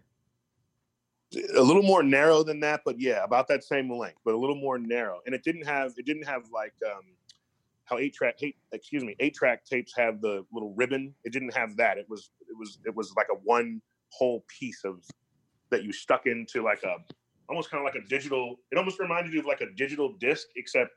[1.34, 4.56] A little more narrow than that, but yeah, about that same length, but a little
[4.56, 5.20] more narrow.
[5.26, 7.02] And it didn't have it didn't have like um
[7.84, 11.14] how eight track eight excuse me eight track tapes have the little ribbon.
[11.24, 11.98] It didn't have that.
[11.98, 15.02] It was it was it was like a one whole piece of
[15.70, 16.96] that you stuck into like a
[17.48, 18.56] almost kind of like a digital.
[18.70, 20.90] It almost reminded you of like a digital disc, except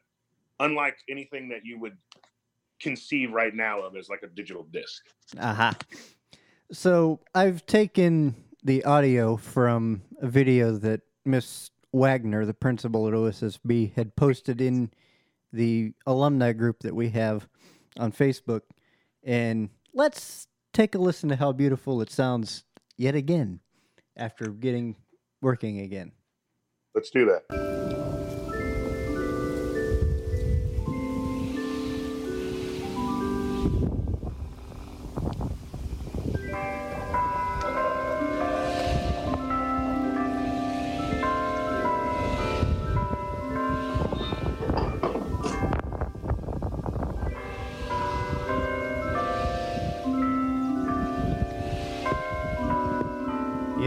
[0.59, 1.97] unlike anything that you would
[2.79, 5.03] conceive right now of as like a digital disc.
[5.37, 5.73] Uh huh.
[6.71, 13.93] So I've taken the audio from a video that Miss Wagner, the principal at OSSB,
[13.93, 14.91] had posted in
[15.51, 17.47] the alumni group that we have
[17.97, 18.61] on Facebook.
[19.23, 22.63] And let's take a listen to how beautiful it sounds
[22.97, 23.59] yet again
[24.15, 24.95] after getting
[25.41, 26.11] working again.
[26.93, 28.20] Let's do that.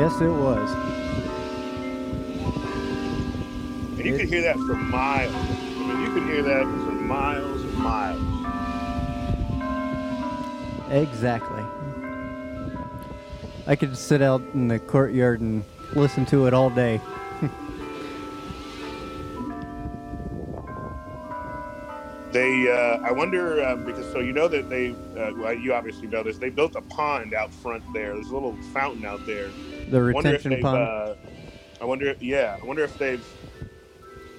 [0.05, 0.71] Yes, it was.
[3.97, 5.35] And you could hear that for miles.
[5.35, 8.21] I mean, you could hear that for miles and miles.
[10.91, 11.63] Exactly.
[13.67, 15.65] I could sit out in the courtyard and
[15.95, 17.01] listen to it all day.
[22.31, 26.09] They, uh, I wonder, um, because so you know that they, uh, well, you obviously
[26.09, 26.37] know this.
[26.37, 28.13] They built a pond out front there.
[28.15, 29.51] There's a little fountain out there.
[29.91, 30.79] The I wonder if retention pond.
[30.79, 31.15] Uh,
[31.81, 33.25] I wonder, if, yeah, I wonder if they've.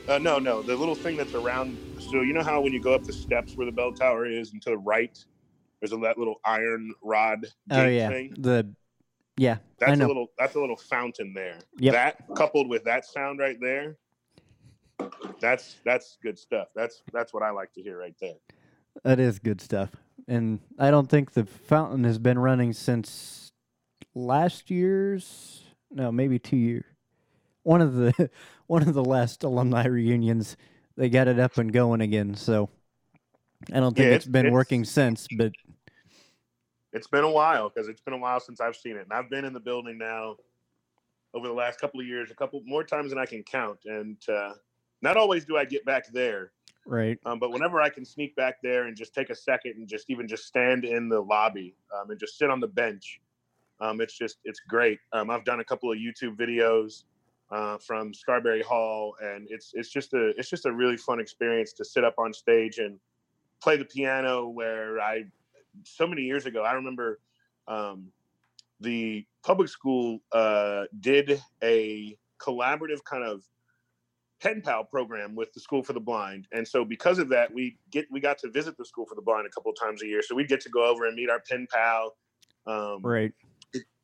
[0.08, 1.78] Uh, no, no, the little thing that's around.
[2.00, 4.52] So you know how when you go up the steps where the bell tower is,
[4.52, 5.18] and to the right,
[5.80, 8.36] there's a that little iron rod oh yeah, thing.
[8.38, 8.68] the
[9.38, 9.58] yeah.
[9.80, 10.28] That's a little.
[10.38, 11.60] That's a little fountain there.
[11.80, 11.94] Yep.
[11.94, 13.98] That coupled with that sound right there.
[15.42, 16.70] That's that's good stuff.
[16.76, 18.36] That's that's what I like to hear right there.
[19.04, 19.92] That is good stuff.
[20.28, 23.52] And I don't think the fountain has been running since
[24.16, 26.86] last year's no, maybe two year
[27.64, 28.30] One of the
[28.68, 30.58] one of the last alumni reunions,
[30.98, 32.34] they got it up and going again.
[32.36, 32.70] So
[33.72, 35.52] I don't think Yeah, it's it's- been it's- working since, but
[36.94, 39.30] It's been a while because it's been a while since I've seen it, and I've
[39.30, 40.38] been in the building now
[41.34, 44.18] over the last couple of years, a couple more times than I can count, and
[44.30, 44.54] uh,
[45.02, 46.52] not always do I get back there.
[46.86, 47.20] right.
[47.26, 50.10] Um, but whenever I can sneak back there and just take a second and just
[50.10, 53.20] even just stand in the lobby um, and just sit on the bench,
[53.80, 55.00] um, it's just it's great.
[55.14, 57.04] Um, I've done a couple of YouTube videos
[57.52, 61.74] uh, from Scarberry Hall, and it's it's just a it's just a really fun experience
[61.74, 63.00] to sit up on stage and
[63.62, 64.48] play the piano.
[64.48, 65.26] Where I
[65.84, 67.20] so many years ago, I remember
[67.68, 68.08] um,
[68.80, 73.44] the public school uh, did a collaborative kind of
[74.42, 77.78] pen pal program with the School for the Blind, and so because of that, we
[77.92, 80.08] get we got to visit the School for the Blind a couple of times a
[80.08, 80.22] year.
[80.22, 82.16] So we'd get to go over and meet our pen pal.
[82.68, 83.34] Um, Right.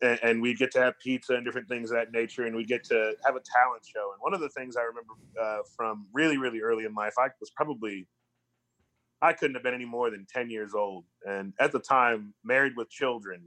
[0.02, 2.68] And, and we'd get to have pizza and different things of that nature, and we'd
[2.68, 4.12] get to have a talent show.
[4.14, 7.28] And one of the things I remember uh, from really, really early in life, I
[7.40, 8.08] was probably,
[9.22, 11.06] I couldn't have been any more than 10 years old.
[11.28, 13.42] And at the time, Married with Children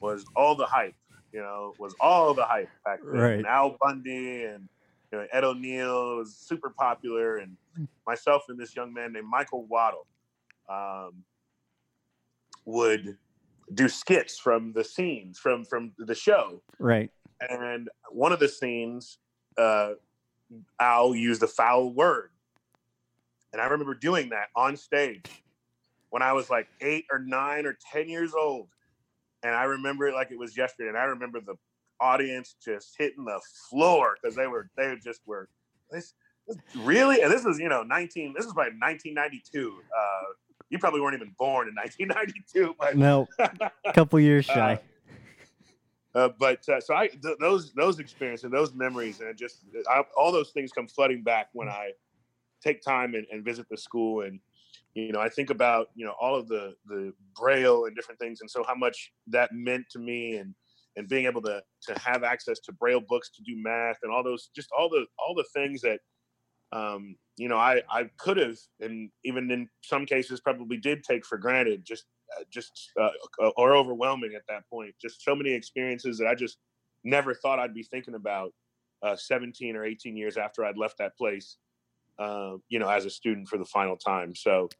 [0.00, 0.94] was all the hype,
[1.32, 3.20] you know, was all the hype back then.
[3.20, 3.38] Right.
[3.38, 4.68] And Al Bundy and
[5.12, 7.56] you know, Ed O'Neill was super popular, and
[8.06, 10.06] myself and this young man named Michael Waddle
[10.68, 11.22] um,
[12.64, 13.16] would
[13.74, 16.62] do skits from the scenes from from the show.
[16.78, 17.10] Right.
[17.40, 19.18] and one of the scenes
[19.58, 19.92] uh
[20.80, 22.30] al used a foul word.
[23.52, 25.30] And i remember doing that on stage
[26.10, 28.68] when i was like eight or nine or ten years old.
[29.42, 30.88] And i remember it like it was yesterday.
[30.88, 31.56] And i remember the
[32.00, 35.48] audience just hitting the floor because they were they just were
[35.90, 36.14] this,
[36.46, 40.02] this really and this is you know 19 this is by 1992 uh
[40.70, 44.80] you probably weren't even born in 1992 but No, a couple years shy.
[46.14, 50.02] Uh, but uh, so I th- those those experiences, and those memories, and just I,
[50.16, 51.90] all those things come flooding back when I
[52.64, 54.40] take time and, and visit the school, and
[54.94, 58.40] you know I think about you know all of the the braille and different things,
[58.40, 60.54] and so how much that meant to me, and
[60.96, 64.24] and being able to to have access to braille books to do math and all
[64.24, 66.00] those just all the all the things that
[66.72, 71.24] um, you know I I could have and even in some cases probably did take
[71.26, 73.10] for granted just uh, just uh,
[73.56, 74.94] or overwhelming at that point.
[75.00, 76.58] Just so many experiences that I just
[77.04, 78.52] never thought I'd be thinking about
[79.02, 81.58] uh, 17 or 18 years after I'd left that place.
[82.18, 84.34] Uh, you know, as a student for the final time.
[84.34, 84.70] So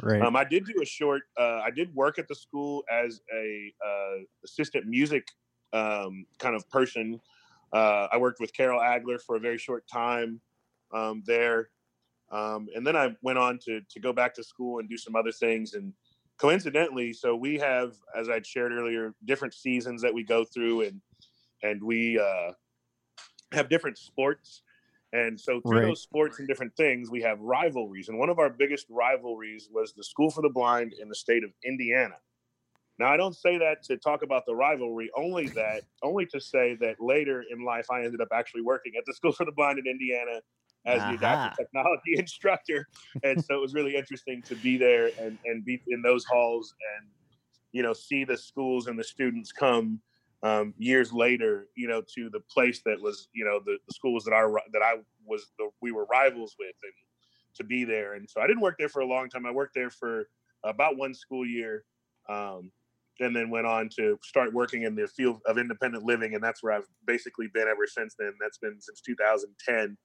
[0.00, 0.22] Right.
[0.22, 1.24] um, I did do a short.
[1.38, 5.28] Uh, I did work at the school as a uh, assistant music
[5.74, 7.20] um, kind of person.
[7.72, 10.40] Uh, I worked with Carol Agler for a very short time
[10.94, 11.68] um, there,
[12.30, 15.16] um, and then I went on to to go back to school and do some
[15.16, 15.74] other things.
[15.74, 15.92] And
[16.38, 21.00] coincidentally, so we have, as I'd shared earlier, different seasons that we go through, and
[21.62, 22.52] and we uh,
[23.52, 24.62] have different sports.
[25.12, 25.86] And so through Right.
[25.86, 28.08] those sports and different things, we have rivalries.
[28.08, 31.44] And one of our biggest rivalries was the School for the Blind in the state
[31.44, 32.16] of Indiana.
[32.98, 36.76] Now, I don't say that to talk about the rivalry, only that, only to say
[36.80, 39.78] that later in life, I ended up actually working at the School for the Blind
[39.78, 40.40] in Indiana
[40.86, 42.86] as adaptive technology instructor.
[43.22, 46.74] And so it was really interesting to be there and, and be in those halls
[46.98, 47.08] and,
[47.72, 50.00] you know, see the schools and the students come
[50.42, 54.24] um, years later, you know, to the place that was, you know, the, the schools
[54.24, 56.92] that I ri- that I was the, we were rivals with, and
[57.56, 58.14] to be there.
[58.14, 59.46] And so I didn't work there for a long time.
[59.46, 60.28] I worked there for
[60.64, 61.84] about one school year,
[62.28, 62.70] um,
[63.20, 66.62] and then went on to start working in the field of independent living, and that's
[66.62, 68.32] where I've basically been ever since then.
[68.40, 69.96] That's been since 2010,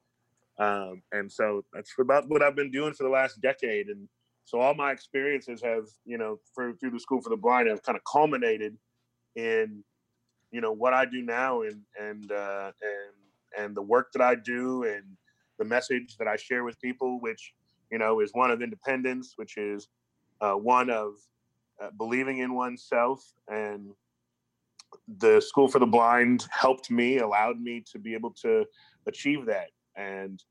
[0.59, 3.87] um, and so that's about what I've been doing for the last decade.
[3.87, 4.07] And
[4.45, 7.83] so all my experiences have, you know, for, through the School for the Blind have
[7.83, 8.77] kind of culminated
[9.35, 9.83] in
[10.51, 14.35] you know what I do now and and uh, and and the work that I
[14.35, 15.03] do and
[15.57, 17.53] the message that I share with people, which
[17.91, 19.87] you know is one of independence, which is
[20.41, 21.13] uh, one of
[21.81, 23.91] uh, believing in oneself, and
[25.19, 28.65] the School for the Blind helped me, allowed me to be able to
[29.07, 29.69] achieve that.
[30.01, 30.43] And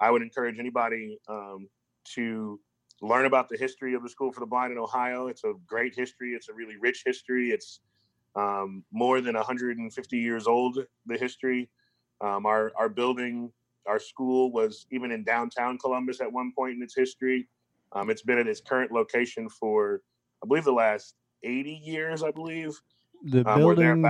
[0.00, 1.68] I would encourage anybody um,
[2.14, 2.60] to
[3.02, 5.28] learn about the history of the School for the Blind in Ohio.
[5.28, 6.30] It's a great history.
[6.30, 7.50] It's a really rich history.
[7.50, 7.80] It's
[8.34, 10.78] um, more than 150 years old.
[11.06, 11.70] The history,
[12.20, 13.50] um, our our building,
[13.86, 17.48] our school was even in downtown Columbus at one point in its history.
[17.92, 20.02] Um, it's been at its current location for,
[20.42, 21.14] I believe, the last
[21.44, 22.22] 80 years.
[22.22, 22.78] I believe,
[23.22, 24.04] The um, building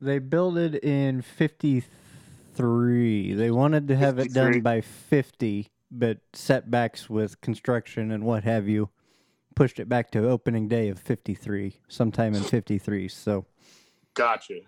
[0.00, 1.88] they built it in '53.
[2.56, 8.68] They wanted to have it done by '50, but setbacks with construction and what have
[8.68, 8.90] you
[9.54, 13.08] pushed it back to opening day of '53, sometime in '53.
[13.08, 13.46] So
[14.14, 14.60] Gotcha.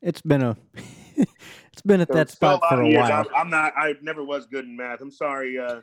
[0.00, 0.56] it's been a
[1.16, 3.02] it's been at So that spot for a years.
[3.02, 3.12] while.
[3.20, 3.72] I'm, I'm not.
[3.76, 5.00] I never was good in math.
[5.00, 5.58] I'm sorry.
[5.58, 5.80] Uh,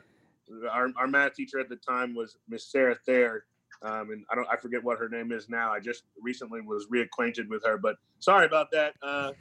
[0.70, 3.44] our our math teacher at the time was Miss Sarah Thayer,
[3.82, 4.48] um, and I don't.
[4.50, 5.72] I forget what her name is now.
[5.72, 8.94] I just recently was reacquainted with her, but sorry about that.
[9.02, 9.32] Uh,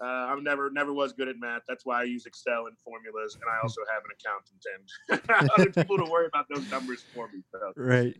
[0.00, 1.62] uh, I'm never never was good at math.
[1.68, 5.70] That's why I use Excel and formulas, and I also have an accountant and other
[5.72, 7.42] people to worry about those numbers for me.
[7.52, 8.16] So, Right.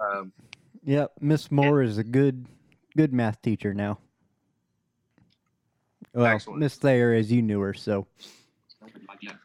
[0.00, 0.32] um,
[0.84, 1.12] Yep.
[1.20, 2.46] Miss Moore is a good
[2.96, 3.98] good math teacher now.
[6.12, 6.40] Well.
[6.56, 8.06] Miss Thayer, as you knew her, so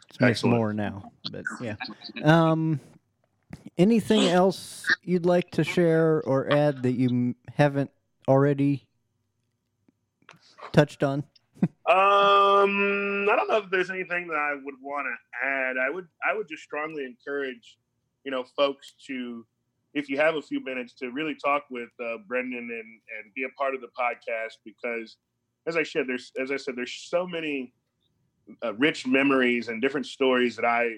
[0.09, 1.11] it's Miss Moore now.
[1.31, 1.75] But yeah.
[2.23, 2.79] Um,
[3.77, 7.91] anything else you'd like to share or add that you haven't
[8.27, 8.87] already
[10.71, 11.23] touched on?
[11.87, 15.77] Um, I don't know if there's anything that I would want to add.
[15.77, 17.77] I would I would just strongly encourage,
[18.23, 19.45] you know, folks to,
[19.93, 23.43] if you have a few minutes, to really talk with uh, Brendon and and be
[23.43, 25.17] a part of the podcast because,
[25.67, 27.71] as I said, there's as I said, there's so many
[28.63, 30.89] uh, rich memories and different stories that I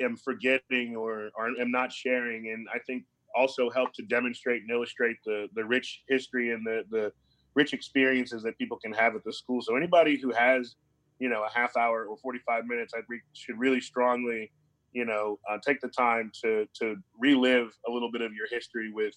[0.00, 3.04] am forgetting or, or am not sharing, and I think
[3.36, 7.12] also help to demonstrate and illustrate the the rich history and the the
[7.58, 9.60] rich experiences that people can have at the school.
[9.60, 10.76] So anybody who has,
[11.18, 14.52] you know, a half hour or 45 minutes, I re- should really strongly,
[14.92, 16.50] you know, uh, take the time to
[16.80, 16.84] to
[17.18, 19.16] relive a little bit of your history with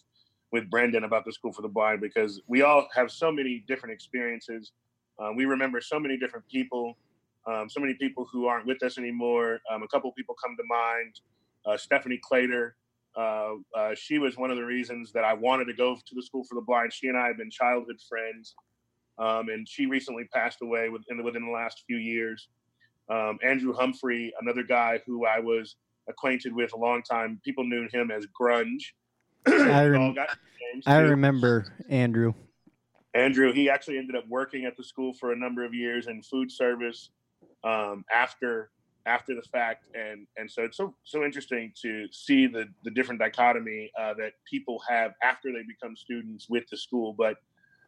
[0.52, 3.94] with Brendon about the School for the Blind because we all have so many different
[3.94, 4.72] experiences.
[5.20, 6.98] Uh, we remember so many different people,
[7.50, 9.60] um, so many people who aren't with us anymore.
[9.72, 11.14] Um, a couple people come to mind.
[11.68, 12.76] Uh, Stephanie Clater,
[13.16, 16.22] uh, uh, she was one of the reasons that I wanted to go to the
[16.22, 16.94] School for the Blind.
[16.94, 18.56] She and I have been childhood friends,
[19.18, 22.48] um, and she recently passed away within, within the last few years.
[23.10, 25.76] Um, Andrew Humphrey, another guy who I was
[26.08, 27.42] acquainted with a long time.
[27.44, 28.84] People knew him as Grunge.
[29.48, 30.16] I, rem-
[30.86, 32.34] I remember Andrew.
[33.14, 36.22] Andrew, he actually ended up working at the school for a number of years in
[36.22, 37.10] food service
[37.64, 38.70] um, after
[39.06, 39.86] after the fact.
[39.94, 44.34] And and so it's so so interesting to see the the different dichotomy uh, that
[44.50, 47.14] people have after they become students with the school.
[47.14, 47.38] But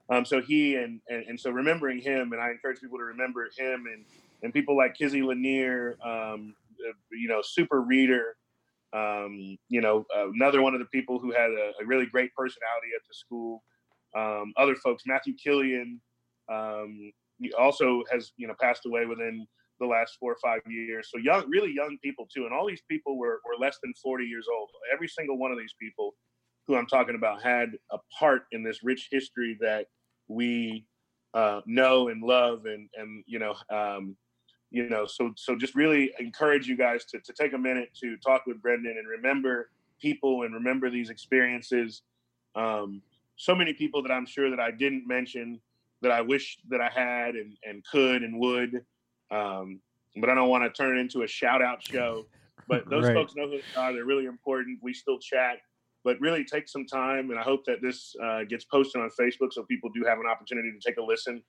[0.09, 3.49] um, so he and, and, and so remembering him and i encourage people to remember
[3.57, 4.05] him and
[4.41, 6.53] and people like kizzy lanier um,
[7.11, 8.35] you know super reader
[8.93, 10.05] um, you know
[10.35, 13.63] another one of the people who had a, a really great personality at the school.
[14.15, 15.99] Um, other folks matthew killian
[16.51, 17.11] um,
[17.57, 19.47] also has you know passed away within
[19.79, 21.09] the last four or five years.
[21.11, 22.45] So young, really young people too.
[22.45, 24.69] And all these people were, were less than 40 years old.
[24.93, 26.15] Every single one of these people
[26.67, 29.87] who I'm talking about had a part in this rich history that
[30.27, 30.85] we
[31.33, 32.65] uh, know and love.
[32.65, 34.15] And, and, you know, um,
[34.71, 38.17] you know, so, so just really encourage you guys to, to take a minute to
[38.17, 39.69] talk with Brendon and remember
[40.01, 42.01] people and remember these experiences.
[42.55, 43.01] Um,
[43.35, 45.59] so many people that I'm sure that I didn't mention
[46.01, 48.85] that I wish that I had and, and could and would.
[49.33, 49.79] Um,
[50.17, 52.25] but I don't want to turn it into a shout out show.
[52.67, 53.13] But those right.
[53.13, 53.93] folks know who they are.
[53.93, 54.79] They're really important.
[54.81, 55.57] We still chat,
[56.03, 57.31] but really take some time.
[57.31, 60.25] And I hope that this uh, gets posted on Facebook so people do have an
[60.27, 61.41] opportunity to take a listen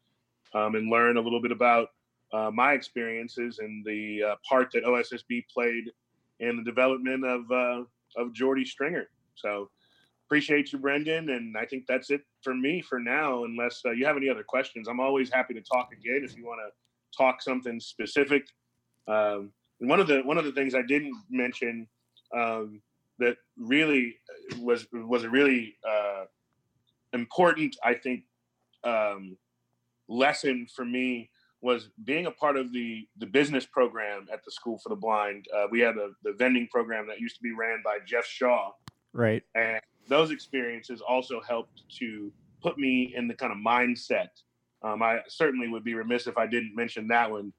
[0.55, 1.89] um, and learn a little bit about
[2.33, 5.85] uh, my experiences and the uh, part that OSSB played
[6.41, 7.83] in the development of uh,
[8.17, 9.09] of Jordy Stringer.
[9.35, 9.71] So
[10.27, 11.31] appreciate you, Brendon.
[11.31, 13.45] And I think that's it for me for now.
[13.45, 16.45] Unless uh, you have any other questions, I'm always happy to talk again if you
[16.45, 16.73] want to
[17.15, 18.45] talk something specific.
[19.09, 21.87] Um, one of the one of the things I didn't mention
[22.35, 22.81] um,
[23.19, 24.17] that really
[24.61, 26.25] was was a really uh,
[27.13, 28.25] important, I think,
[28.83, 29.37] um,
[30.09, 34.79] lesson for me was being a part of the the business program at the School
[34.79, 35.47] for the Blind.
[35.55, 38.73] Uh, we had a, the vending program that used to be ran by Jeff Shaw,
[39.13, 39.43] right?
[39.55, 44.29] And those experiences also helped to put me in the kind of mindset
[44.85, 47.53] um, I certainly would be remiss if I didn't mention that one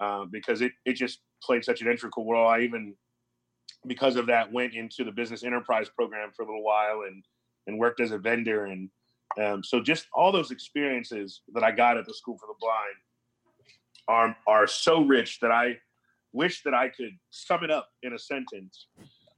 [0.00, 2.48] uh, because it, it just played such an integral role.
[2.48, 2.94] I even,
[3.86, 7.24] because of that, went into the business enterprise program for a little while and
[7.68, 8.64] and worked as a vendor.
[8.64, 8.90] And
[9.40, 12.96] um, so just all those experiences that I got at the School for the Blind
[14.08, 15.78] are are so rich that I
[16.32, 18.88] wish that I could sum it up in a sentence,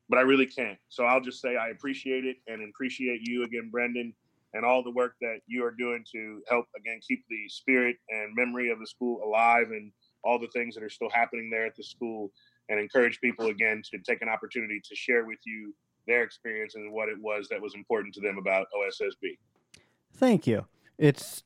[0.09, 0.79] but I really can't.
[0.89, 4.15] So I'll just say I appreciate it and appreciate you again, Brendon
[4.55, 8.35] and all the work that you are doing to help again keep the spirit and
[8.35, 9.93] memory of the school alive and
[10.23, 12.31] all the things that are still happening there at the school
[12.71, 15.75] and encourage people again to take an opportunity to share with you
[16.07, 19.37] their experience and what it was that was important to them about OSSB.
[20.17, 20.67] Thank you.
[20.97, 21.43] It's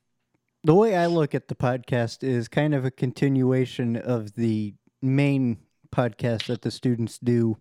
[0.62, 5.59] the way I look at the podcast is kind of a continuation of the main
[5.94, 7.56] podcast that the students do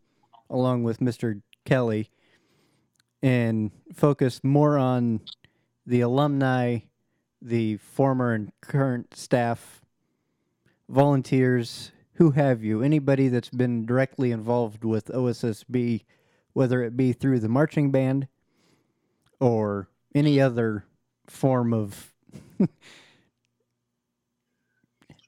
[0.50, 1.42] along with Mr.
[1.66, 2.10] Kelly
[3.22, 5.22] and focus more on
[5.86, 6.80] the alumni,
[7.42, 9.82] the former and current staff,
[10.90, 16.04] volunteers, who have you, anybody that's been directly involved with OSSB,
[16.54, 18.28] whether it be through the marching band
[19.40, 20.84] or any other
[21.28, 22.14] form of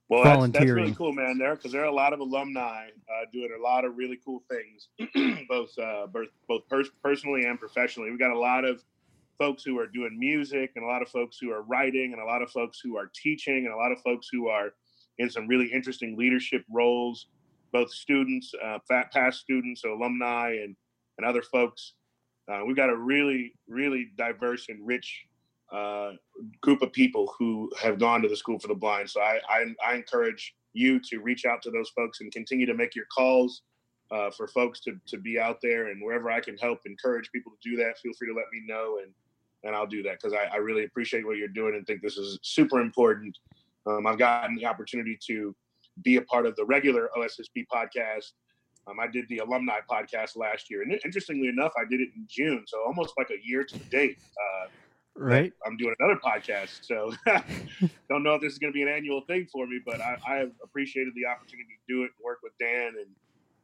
[0.10, 1.38] well, that's, that's, really cool, man.
[1.38, 4.44] There, because there are a lot of alumni uh, doing a lot of really cool
[4.50, 4.90] things,
[5.48, 8.10] both uh, both both pers- personally and professionally.
[8.10, 8.84] We've got a lot of
[9.38, 12.26] folks who are doing music and a lot of folks who are writing and a
[12.26, 14.74] lot of folks who are teaching and a lot of folks who are
[15.20, 17.28] in some really interesting leadership roles,
[17.72, 20.76] both students, uh, past students, so alumni, and
[21.20, 21.94] and other folks.
[22.52, 25.26] Uh, we've got a really, really diverse and rich
[25.72, 26.12] uh,
[26.62, 29.10] group of people who have gone to the School for the Blind.
[29.10, 32.74] So I, I, I encourage you to reach out to those folks and continue to
[32.74, 33.62] make your calls
[34.12, 37.52] uh, for folks to, to be out there and wherever I can help encourage people
[37.52, 39.12] to do that, feel free to let me know and
[39.64, 42.18] and I'll do that because I, I, really appreciate what you're doing and think this
[42.18, 43.38] is super important.
[43.86, 45.54] Um, I've gotten the opportunity to
[46.02, 48.32] be a part of the regular OSSB podcast.
[48.88, 52.26] Um, I did the alumni podcast last year, and interestingly enough, I did it in
[52.30, 54.18] June, so almost like a year to date.
[54.32, 54.68] Uh,
[55.20, 55.54] right.
[55.66, 57.14] I'm doing another podcast, so
[58.10, 60.18] don't know if this is going to be an annual thing for me, but I,
[60.28, 63.08] I have appreciated the opportunity to do it and work with Dan and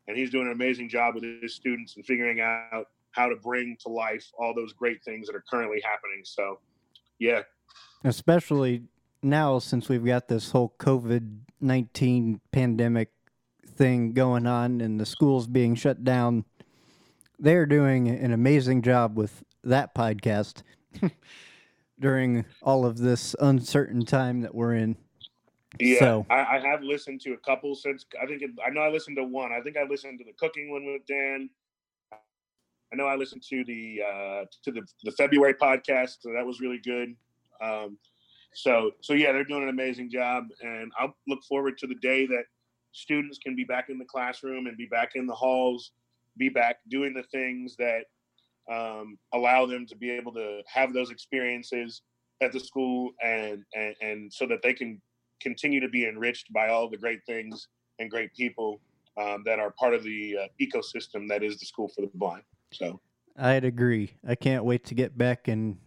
[0.08, 3.78] and he's doing an amazing job with his students and figuring out how to bring
[3.82, 6.22] to life all those great things that are currently happening.
[6.24, 6.60] So,
[7.18, 7.42] yeah.
[8.04, 8.84] Especially
[9.24, 13.10] now, since we've got this whole COVID 19 pandemic
[13.66, 16.46] thing going on and the schools being shut down,
[17.40, 20.62] they're doing an amazing job with that podcast
[22.00, 24.96] during all of this uncertain time that we're in.
[25.80, 26.26] Yeah, so.
[26.30, 28.06] I, I, have listened to a couple since.
[28.22, 29.52] I think it, I know I listened to one.
[29.52, 31.50] I think I listened to the cooking one with Dan.
[32.14, 36.62] I know I listened to the uh, to the the February podcast, so that was
[36.62, 37.16] really good.
[37.62, 37.98] Um,
[38.54, 42.26] so so yeah, they're doing an amazing job, and I'll look forward to the day
[42.28, 42.44] that
[42.94, 45.92] students can be back in the classroom and be back in the halls,
[46.38, 48.06] be back doing the things that
[48.72, 52.02] um, allow them to be able to have those experiences
[52.42, 55.02] at the school and, and and so that they can
[55.42, 57.68] continue to be enriched by all the great things
[58.00, 58.82] and great people
[59.18, 62.44] um, that are part of the uh, ecosystem that is the School for the Blind.
[62.72, 63.00] So
[63.38, 64.14] I'd agree.
[64.28, 65.78] I can't wait to get back and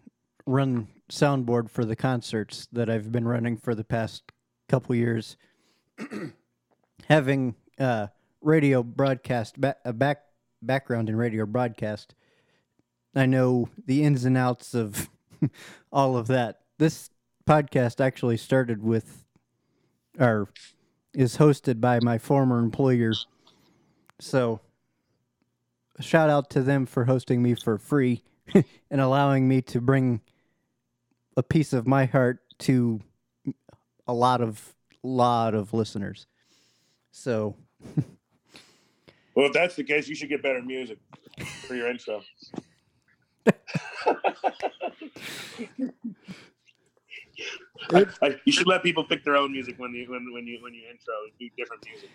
[0.47, 4.23] run soundboard for the concerts that I've been running for the past
[4.69, 5.37] couple years.
[7.09, 8.09] Having uh,
[8.41, 10.23] radio broadcast ba- a back
[10.61, 12.15] background in radio broadcast,
[13.21, 15.09] I know the ins and outs of
[15.93, 16.61] all of that.
[16.79, 17.11] This
[17.47, 19.25] podcast actually started with
[20.19, 20.49] or
[21.15, 23.13] is hosted by my former employer.
[24.21, 24.61] So,
[26.01, 28.23] shout out to them for hosting me for free
[28.91, 30.21] and allowing me to bring
[31.37, 33.01] a piece of my heart to
[34.07, 36.27] a lot of lot of listeners.
[37.11, 37.57] So,
[39.35, 40.99] well, if that's the case, you should get better music
[41.67, 42.23] for your intro.
[47.93, 50.59] I, I, you should let people pick their own music when you when when you
[50.63, 52.11] when you intro do different music.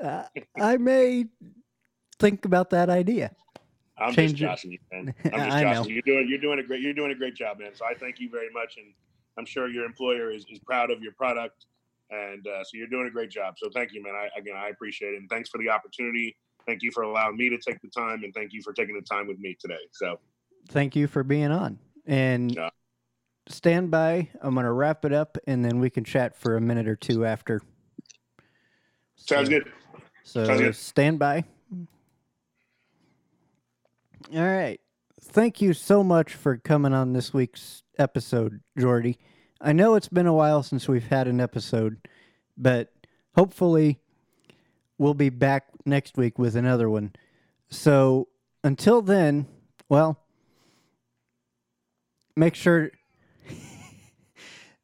[0.00, 0.24] Uh,
[0.60, 1.26] I may
[2.18, 3.34] think about that idea.
[3.98, 5.14] I'm Change just joshing you, man.
[5.24, 5.82] I'm just I joshing.
[5.82, 5.88] Know.
[5.88, 7.74] You're doing you're doing a great you're doing a great job, man.
[7.74, 8.92] So I thank you very much, and
[9.38, 11.66] I'm sure your employer is, is proud of your product,
[12.10, 13.54] and uh, so you're doing a great job.
[13.56, 14.14] So thank you, man.
[14.14, 16.36] I, again, I appreciate it, and thanks for the opportunity.
[16.66, 19.02] Thank you for allowing me to take the time, and thank you for taking the
[19.02, 19.78] time with me today.
[19.92, 20.18] So,
[20.68, 22.70] thank you for being on, and yeah
[23.48, 24.28] stand by.
[24.40, 26.96] I'm going to wrap it up and then we can chat for a minute or
[26.96, 27.62] two after.
[29.16, 29.72] Sounds so, good.
[30.22, 30.76] So Sounds good.
[30.76, 31.44] stand by.
[34.34, 34.80] All right.
[35.20, 39.18] Thank you so much for coming on this week's episode, Jordy.
[39.60, 42.06] I know it's been a while since we've had an episode,
[42.56, 42.92] but
[43.34, 43.98] hopefully
[44.96, 47.12] we'll be back next week with another one.
[47.68, 48.28] So
[48.62, 49.46] until then,
[49.88, 50.20] well,
[52.38, 52.90] make sure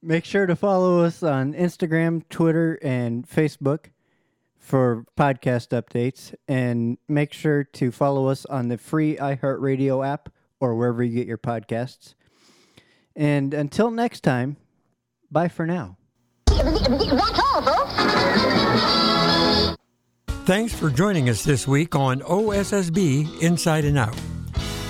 [0.05, 3.87] Make sure to follow us on Instagram, Twitter, and Facebook
[4.59, 6.35] for podcast updates.
[6.47, 10.29] And make sure to follow us on the free iHeartRadio app
[10.61, 12.15] or wherever you get your podcasts.
[13.17, 14.59] And until next time,
[15.31, 15.97] bye for now.
[20.45, 24.34] Thanks for joining us this week on OSSB Inside and Out.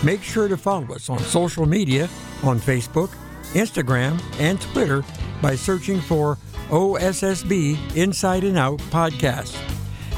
[0.04, 2.10] Make sure to follow us on social media
[2.42, 3.08] on Facebook,
[3.54, 5.02] Instagram, and Twitter
[5.40, 6.36] by searching for
[6.68, 9.56] OSSB Inside and Out Podcast.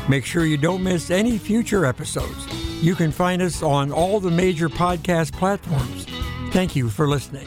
[0.09, 2.47] Make sure you don't miss any future episodes.
[2.83, 6.07] You can find us on all the major podcast platforms.
[6.51, 7.47] Thank you for listening.